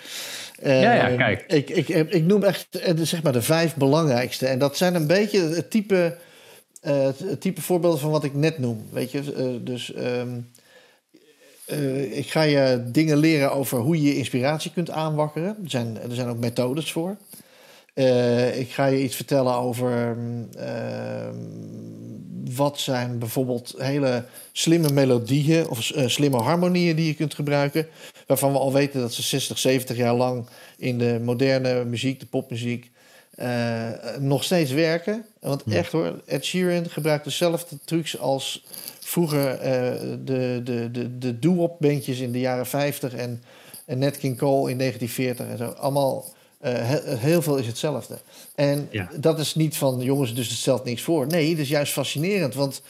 Ja, 0.64 0.94
ja, 0.94 1.16
kijk. 1.16 1.44
Ik, 1.48 1.70
ik, 1.70 1.88
ik 2.10 2.24
noem 2.24 2.44
echt 2.44 2.68
eh, 2.80 2.96
de- 2.96 3.06
zeg 3.06 3.24
maar 3.24 3.34
de 3.34 3.42
vijf 3.42 3.76
belangrijkste. 3.76 4.48
En 4.48 4.60
dat 4.60 4.78
zijn 4.78 4.96
een 4.96 5.08
beetje 5.08 5.40
het 5.42 5.70
type, 5.72 6.18
eh, 6.82 7.10
het 7.24 7.42
type 7.42 7.62
voorbeelden 7.62 8.00
van 8.00 8.12
wat 8.12 8.24
ik 8.24 8.34
net 8.34 8.58
noem. 8.60 8.84
Weet 8.92 9.12
je, 9.12 9.34
Eh, 9.38 9.46
dus 9.62 9.94
ehm, 9.94 10.30
eh, 11.66 12.18
ik 12.18 12.30
ga 12.32 12.42
je 12.42 12.84
dingen 12.92 13.18
leren 13.18 13.52
over 13.52 13.78
hoe 13.80 14.02
je 14.02 14.08
je 14.08 14.18
inspiratie 14.18 14.72
kunt 14.72 14.90
aanwakkeren. 14.90 15.58
Er 15.64 15.70
zijn, 15.70 15.98
er 16.10 16.16
zijn 16.16 16.28
ook 16.28 16.40
methodes 16.40 16.92
voor. 16.92 17.18
Ik 18.56 18.70
ga 18.72 18.86
je 18.86 19.04
iets 19.04 19.16
vertellen 19.16 19.54
over 19.54 20.18
ehm, 20.58 21.36
wat 22.56 22.80
zijn 22.80 23.20
bijvoorbeeld 23.20 23.74
hele 23.78 24.24
slimme 24.52 24.90
melodieën 24.92 25.68
of 25.70 25.80
slimme 26.06 26.38
harmonieën 26.38 26.96
die 26.96 27.06
je 27.08 27.14
kunt 27.14 27.34
gebruiken. 27.34 27.88
Waarvan 28.30 28.52
we 28.52 28.58
al 28.58 28.74
weten 28.74 29.00
dat 29.02 29.14
ze 29.14 29.22
60, 29.22 29.58
70 29.60 29.98
jaar 29.98 30.14
lang 30.14 30.46
in 30.78 30.98
de 30.98 31.20
moderne 31.24 31.86
muziek, 31.86 32.20
de 32.20 32.26
popmuziek, 32.26 32.92
eh, 33.36 33.90
nog 34.20 34.44
steeds 34.44 34.72
werken. 34.72 35.26
Want 35.40 35.64
echt 35.64 35.92
hoor, 35.92 36.22
Ed 36.26 36.46
Sheeran 36.46 36.90
gebruikt 36.90 37.24
dezelfde 37.24 37.76
trucs 37.86 38.20
als 38.20 38.66
vroeger 39.00 39.50
eh, 39.60 40.00
de, 40.24 40.62
de, 40.64 40.90
de, 40.92 41.18
de 41.18 41.40
doo-wop 41.40 41.80
bandjes 41.80 42.20
in 42.20 42.32
de 42.32 42.40
jaren 42.40 42.66
50 42.66 43.14
en, 43.14 43.44
en 43.86 44.00
Nat 44.00 44.18
King 44.18 44.38
Cole 44.38 44.72
in 44.72 44.78
1940 44.78 45.48
en 45.48 45.58
zo. 45.58 45.82
Allemaal, 45.82 46.26
eh, 46.60 46.74
he- 46.74 47.16
heel 47.18 47.42
veel 47.42 47.58
is 47.58 47.68
hetzelfde. 47.68 48.18
En 48.56 48.88
Ja. 48.92 49.10
dat 49.20 49.40
is 49.40 49.56
niet 49.56 49.78
van, 49.78 50.00
jongens, 50.02 50.36
dus 50.36 50.50
het 50.50 50.58
stelt 50.58 50.84
niks 50.84 51.02
voor. 51.02 51.28
Nee, 51.28 51.50
het 51.50 51.60
is 51.60 51.70
juist 51.70 51.92
fascinerend, 51.94 52.54
want 52.54 52.82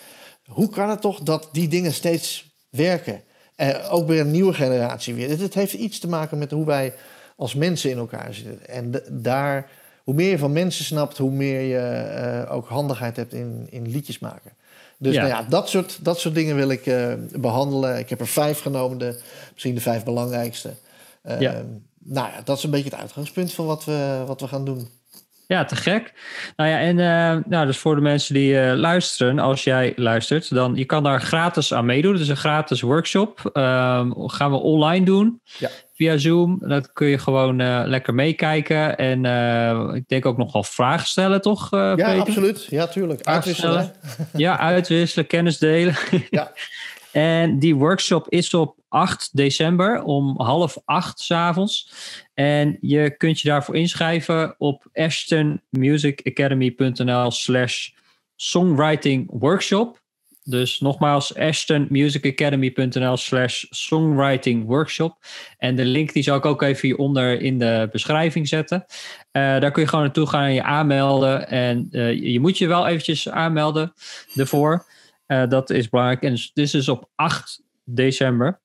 hoe 0.45 0.69
kan 0.69 0.89
het 0.89 1.01
toch 1.01 1.19
dat 1.19 1.49
die 1.51 1.67
dingen 1.67 1.93
steeds 1.93 2.51
werken? 2.69 3.21
Eh, 3.59 3.93
ook 3.93 4.07
bij 4.07 4.19
een 4.19 4.31
nieuwe 4.31 4.53
generatie 4.53 5.13
weer. 5.13 5.29
Het, 5.29 5.39
het 5.39 5.53
heeft 5.53 5.73
iets 5.73 5.99
te 5.99 6.07
maken 6.07 6.37
met 6.37 6.51
hoe 6.51 6.65
wij 6.65 6.93
als 7.35 7.55
mensen 7.55 7.89
in 7.89 7.97
elkaar 7.97 8.33
zitten. 8.33 8.67
En 8.67 9.01
daar, 9.09 9.69
hoe 10.03 10.13
meer 10.13 10.29
je 10.29 10.37
van 10.37 10.51
mensen 10.51 10.85
snapt, 10.85 11.17
hoe 11.17 11.31
meer 11.31 11.61
je 11.61 11.77
eh, 11.77 12.55
ook 12.55 12.67
handigheid 12.67 13.15
hebt 13.15 13.33
in, 13.33 13.67
in 13.69 13.87
liedjes 13.87 14.19
maken. 14.19 14.51
Dus 14.97 15.13
Ja. 15.13 15.21
Nou 15.21 15.33
ja, 15.33 15.49
dat, 15.49 15.69
soort, 15.69 15.99
dat 16.01 16.19
soort 16.19 16.35
dingen 16.35 16.55
wil 16.55 16.69
ik 16.69 16.85
eh, 16.85 17.13
behandelen. 17.35 17.97
Ik 17.97 18.09
heb 18.09 18.19
er 18.19 18.27
vijf 18.27 18.59
genomen, 18.59 18.97
de, 18.97 19.19
misschien 19.51 19.75
de 19.75 19.81
vijf 19.81 20.03
belangrijkste. 20.03 20.73
Eh, 21.21 21.39
Ja. 21.39 21.63
Nou 22.03 22.27
ja, 22.27 22.41
dat 22.43 22.57
is 22.57 22.63
een 22.63 22.69
beetje 22.69 22.89
het 22.89 22.99
uitgangspunt 22.99 23.53
van 23.53 23.65
wat 23.65 23.85
we, 23.85 24.23
wat 24.25 24.41
we 24.41 24.47
gaan 24.47 24.65
doen. 24.65 24.87
Ja, 25.49 25.65
te 25.65 25.75
gek. 25.75 26.13
Nou 26.55 26.69
ja, 26.69 26.79
en 26.79 26.99
eh, 26.99 27.43
nou, 27.45 27.65
dus 27.65 27.77
voor 27.77 27.95
de 27.95 28.01
mensen 28.01 28.33
die 28.33 28.59
eh, 28.59 28.77
luisteren, 28.77 29.39
als 29.39 29.63
jij 29.63 29.93
luistert, 29.95 30.53
dan 30.53 30.75
je 30.75 30.85
kan 30.85 31.03
daar 31.03 31.21
gratis 31.21 31.73
aan 31.73 31.85
meedoen. 31.85 32.11
Het 32.11 32.21
is 32.21 32.27
een 32.29 32.37
gratis 32.37 32.81
workshop. 32.81 33.49
Ehm, 33.53 34.11
gaan 34.15 34.51
we 34.51 34.57
online 34.57 35.05
doen 35.05 35.41
Ja. 35.57 35.69
via 35.93 36.17
Zoom. 36.17 36.57
Dat 36.61 36.93
kun 36.93 37.07
je 37.07 37.17
gewoon 37.17 37.59
eh, 37.59 37.81
lekker 37.85 38.13
meekijken. 38.13 38.97
En 38.97 39.25
ik 39.95 40.07
denk 40.07 40.25
ook 40.25 40.37
nogal 40.37 40.63
vragen 40.63 41.07
stellen, 41.07 41.41
toch, 41.41 41.67
Ja, 41.71 41.95
Peter? 41.95 42.19
absoluut. 42.19 42.65
Ja, 42.69 42.87
tuurlijk. 42.87 43.23
Uitwisselen. 43.23 43.91
Ja, 44.33 44.59
uitwisselen, 44.59 45.27
kennis 45.27 45.57
delen. 45.57 45.95
Ja. 46.29 46.51
En 47.11 47.59
die 47.59 47.75
workshop 47.75 48.25
is 48.29 48.53
op 48.53 48.75
8 48.89 49.37
december 49.37 50.03
om 50.03 50.41
half 50.41 50.77
acht 50.85 51.19
s'avonds. 51.19 51.91
En 52.33 52.77
je 52.81 53.15
kunt 53.17 53.39
je 53.39 53.47
daarvoor 53.47 53.75
inschrijven 53.75 54.55
op 54.57 54.87
ashtonmusicacademy.nl 54.93 57.31
slash 57.31 57.89
songwriting 58.35 59.27
workshop. 59.31 60.01
Dus 60.43 60.79
nogmaals, 60.79 61.35
ashtonmusicacademy.nl 61.35 63.17
slash 63.17 63.65
songwriting 63.69 64.65
workshop. 64.65 65.17
En 65.57 65.75
de 65.75 65.85
link 65.85 66.13
die 66.13 66.23
zal 66.23 66.37
ik 66.37 66.45
ook 66.45 66.61
even 66.61 66.87
hieronder 66.87 67.41
in 67.41 67.59
de 67.59 67.87
beschrijving 67.91 68.47
zetten. 68.47 68.85
Eh, 69.31 69.59
daar 69.59 69.71
kun 69.71 69.81
je 69.81 69.87
gewoon 69.87 70.03
naartoe 70.03 70.27
gaan 70.27 70.43
en 70.43 70.53
je 70.53 70.63
aanmelden. 70.63 71.47
En 71.47 71.87
eh, 71.91 72.13
je 72.13 72.39
moet 72.39 72.57
je 72.57 72.67
wel 72.67 72.87
eventjes 72.87 73.29
aanmelden 73.29 73.93
ervoor. 74.35 74.85
Eh, 75.25 75.47
dat 75.47 75.69
is 75.69 75.89
belangrijk. 75.89 76.23
En 76.23 76.31
dus, 76.31 76.51
dit 76.53 76.73
is 76.73 76.89
op 76.89 77.09
8 77.15 77.61
december. 77.83 78.59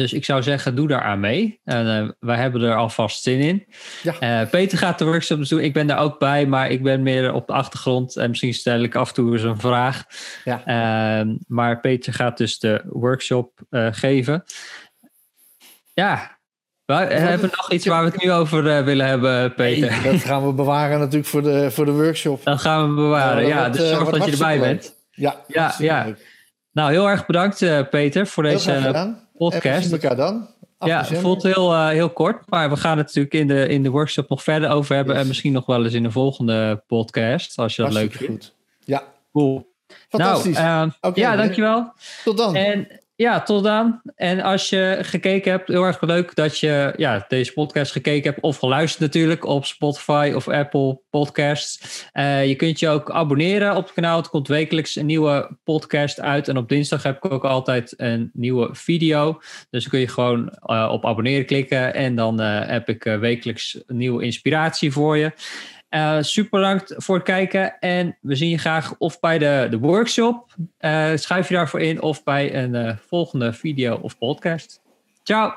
Dus 0.00 0.12
ik 0.12 0.24
zou 0.24 0.42
zeggen, 0.42 0.74
doe 0.74 0.88
daar 0.88 1.02
aan 1.02 1.20
mee. 1.20 1.60
En 1.64 1.96
eh, 1.96 2.08
wij 2.18 2.36
hebben 2.36 2.62
er 2.62 2.74
alvast 2.74 3.22
zin 3.22 3.40
in. 3.40 3.66
Ja. 4.02 4.18
Eh, 4.18 4.50
Peter 4.50 4.78
gaat 4.78 4.98
de 4.98 5.04
workshops 5.04 5.48
doen. 5.48 5.60
Ik 5.60 5.72
ben 5.72 5.86
daar 5.86 5.98
ook 5.98 6.18
bij, 6.18 6.46
maar 6.46 6.70
ik 6.70 6.82
ben 6.82 7.02
meer 7.02 7.32
op 7.32 7.46
de 7.46 7.52
achtergrond. 7.52 8.16
En 8.16 8.28
misschien 8.28 8.54
stel 8.54 8.82
ik 8.82 8.94
af 8.94 9.08
en 9.08 9.14
toe 9.14 9.32
eens 9.32 9.42
een 9.42 9.60
vraag. 9.60 10.04
Ja. 10.44 10.62
Ehm, 10.64 11.36
maar 11.46 11.80
Peter 11.80 12.12
gaat 12.12 12.36
dus 12.36 12.58
de 12.58 12.82
workshop 12.88 13.60
eh, 13.70 13.88
geven. 13.90 14.44
Ja, 15.92 16.38
we 16.84 16.94
hebben 16.94 17.50
nog 17.56 17.72
iets 17.72 17.86
waar 17.86 18.04
we 18.04 18.10
het 18.10 18.22
nu 18.22 18.32
over 18.32 18.84
willen 18.84 19.06
hebben, 19.06 19.54
Peter. 19.54 19.90
Nee, 19.90 20.12
dat 20.12 20.20
gaan 20.20 20.46
we 20.46 20.52
bewaren 20.52 20.98
natuurlijk 20.98 21.26
voor 21.26 21.42
de, 21.42 21.70
voor 21.70 21.84
de 21.84 21.92
workshop. 21.92 22.44
Dat 22.44 22.60
gaan 22.60 22.88
we 22.88 22.94
bewaren. 22.94 23.46
Ja, 23.46 23.68
dus 23.68 23.88
zorg 23.88 24.10
dat 24.10 24.24
je 24.24 24.32
erbij 24.32 24.58
bent. 24.58 24.94
Ja, 25.10 25.44
Ja, 25.46 25.74
ja. 25.78 26.04
leuk. 26.04 26.39
Nou, 26.72 26.90
heel 26.90 27.08
erg 27.08 27.26
bedankt, 27.26 27.62
eh, 27.62 27.88
Peter, 27.90 28.26
voor 28.26 28.42
deze 28.42 28.72
eh, 28.72 28.82
gedaan. 28.82 29.06
En 29.06 29.28
we 29.32 29.38
podcast. 29.38 29.92
elkaar 29.92 30.16
dan. 30.16 30.48
ja, 30.78 31.04
het 31.04 31.18
voelt 31.18 31.42
heel, 31.42 31.72
uh, 31.72 31.88
heel 31.88 32.10
kort, 32.10 32.50
maar 32.50 32.70
we 32.70 32.76
gaan 32.76 32.98
het 32.98 33.06
natuurlijk 33.06 33.34
in 33.34 33.46
de, 33.46 33.68
in 33.68 33.82
de 33.82 33.90
workshop 33.90 34.28
nog 34.28 34.42
verder 34.42 34.70
over 34.70 34.94
hebben. 34.94 35.16
En 35.16 35.26
misschien 35.26 35.52
nog 35.52 35.66
wel 35.66 35.84
eens 35.84 35.94
in 35.94 36.04
een 36.04 36.12
volgende 36.12 36.82
podcast, 36.86 37.58
als 37.58 37.76
je 37.76 37.82
dat 37.82 37.92
leuk 37.92 38.12
vindt. 38.12 38.44
Goed. 38.44 38.54
Ja. 38.84 39.02
Cool. 39.32 39.72
Fantastisch. 40.08 40.56
Nou, 40.56 40.90
uh, 41.00 41.10
ja, 41.14 41.36
dankjewel. 41.36 41.92
Tot 42.24 42.36
dan. 42.36 42.56
En 42.56 43.00
ja, 43.20 43.42
tot 43.42 43.64
dan. 43.64 44.00
En 44.14 44.40
als 44.40 44.68
je 44.68 44.98
gekeken 45.00 45.50
hebt, 45.50 45.68
heel 45.68 45.84
erg 45.84 46.00
leuk 46.00 46.34
dat 46.34 46.58
je 46.58 46.92
ja, 46.96 47.24
deze 47.28 47.52
podcast 47.52 47.92
gekeken 47.92 48.30
hebt 48.30 48.42
of 48.42 48.56
geluisterd 48.56 49.00
natuurlijk 49.00 49.44
op 49.44 49.64
Spotify 49.64 50.32
of 50.34 50.48
Apple 50.48 51.00
Podcasts. 51.10 52.06
Uh, 52.12 52.46
je 52.46 52.54
kunt 52.54 52.78
je 52.78 52.88
ook 52.88 53.10
abonneren 53.10 53.76
op 53.76 53.84
het 53.84 53.92
kanaal. 53.92 54.16
Het 54.16 54.28
komt 54.28 54.48
wekelijks 54.48 54.96
een 54.96 55.06
nieuwe 55.06 55.56
podcast 55.64 56.20
uit. 56.20 56.48
En 56.48 56.56
op 56.56 56.68
dinsdag 56.68 57.02
heb 57.02 57.16
ik 57.16 57.32
ook 57.32 57.44
altijd 57.44 57.94
een 57.96 58.30
nieuwe 58.32 58.68
video. 58.72 59.40
Dus 59.70 59.82
dan 59.82 59.90
kun 59.90 60.00
je 60.00 60.08
gewoon 60.08 60.52
uh, 60.66 60.88
op 60.92 61.06
abonneren 61.06 61.46
klikken 61.46 61.94
en 61.94 62.14
dan 62.14 62.40
uh, 62.40 62.66
heb 62.66 62.88
ik 62.88 63.02
wekelijks 63.02 63.82
nieuwe 63.86 64.24
inspiratie 64.24 64.92
voor 64.92 65.16
je. 65.16 65.32
Uh, 65.90 66.16
super 66.20 66.60
bedankt 66.60 66.94
voor 66.96 67.14
het 67.14 67.24
kijken. 67.24 67.78
En 67.78 68.16
we 68.20 68.34
zien 68.34 68.48
je 68.48 68.58
graag 68.58 68.94
of 68.98 69.20
bij 69.20 69.38
de, 69.38 69.66
de 69.70 69.78
workshop. 69.78 70.54
Uh, 70.80 71.10
schrijf 71.14 71.48
je 71.48 71.54
daarvoor 71.54 71.80
in 71.80 72.02
of 72.02 72.22
bij 72.22 72.54
een 72.54 72.74
uh, 72.74 72.96
volgende 72.96 73.52
video 73.52 73.96
of 73.96 74.18
podcast. 74.18 74.82
Ciao! 75.22 75.52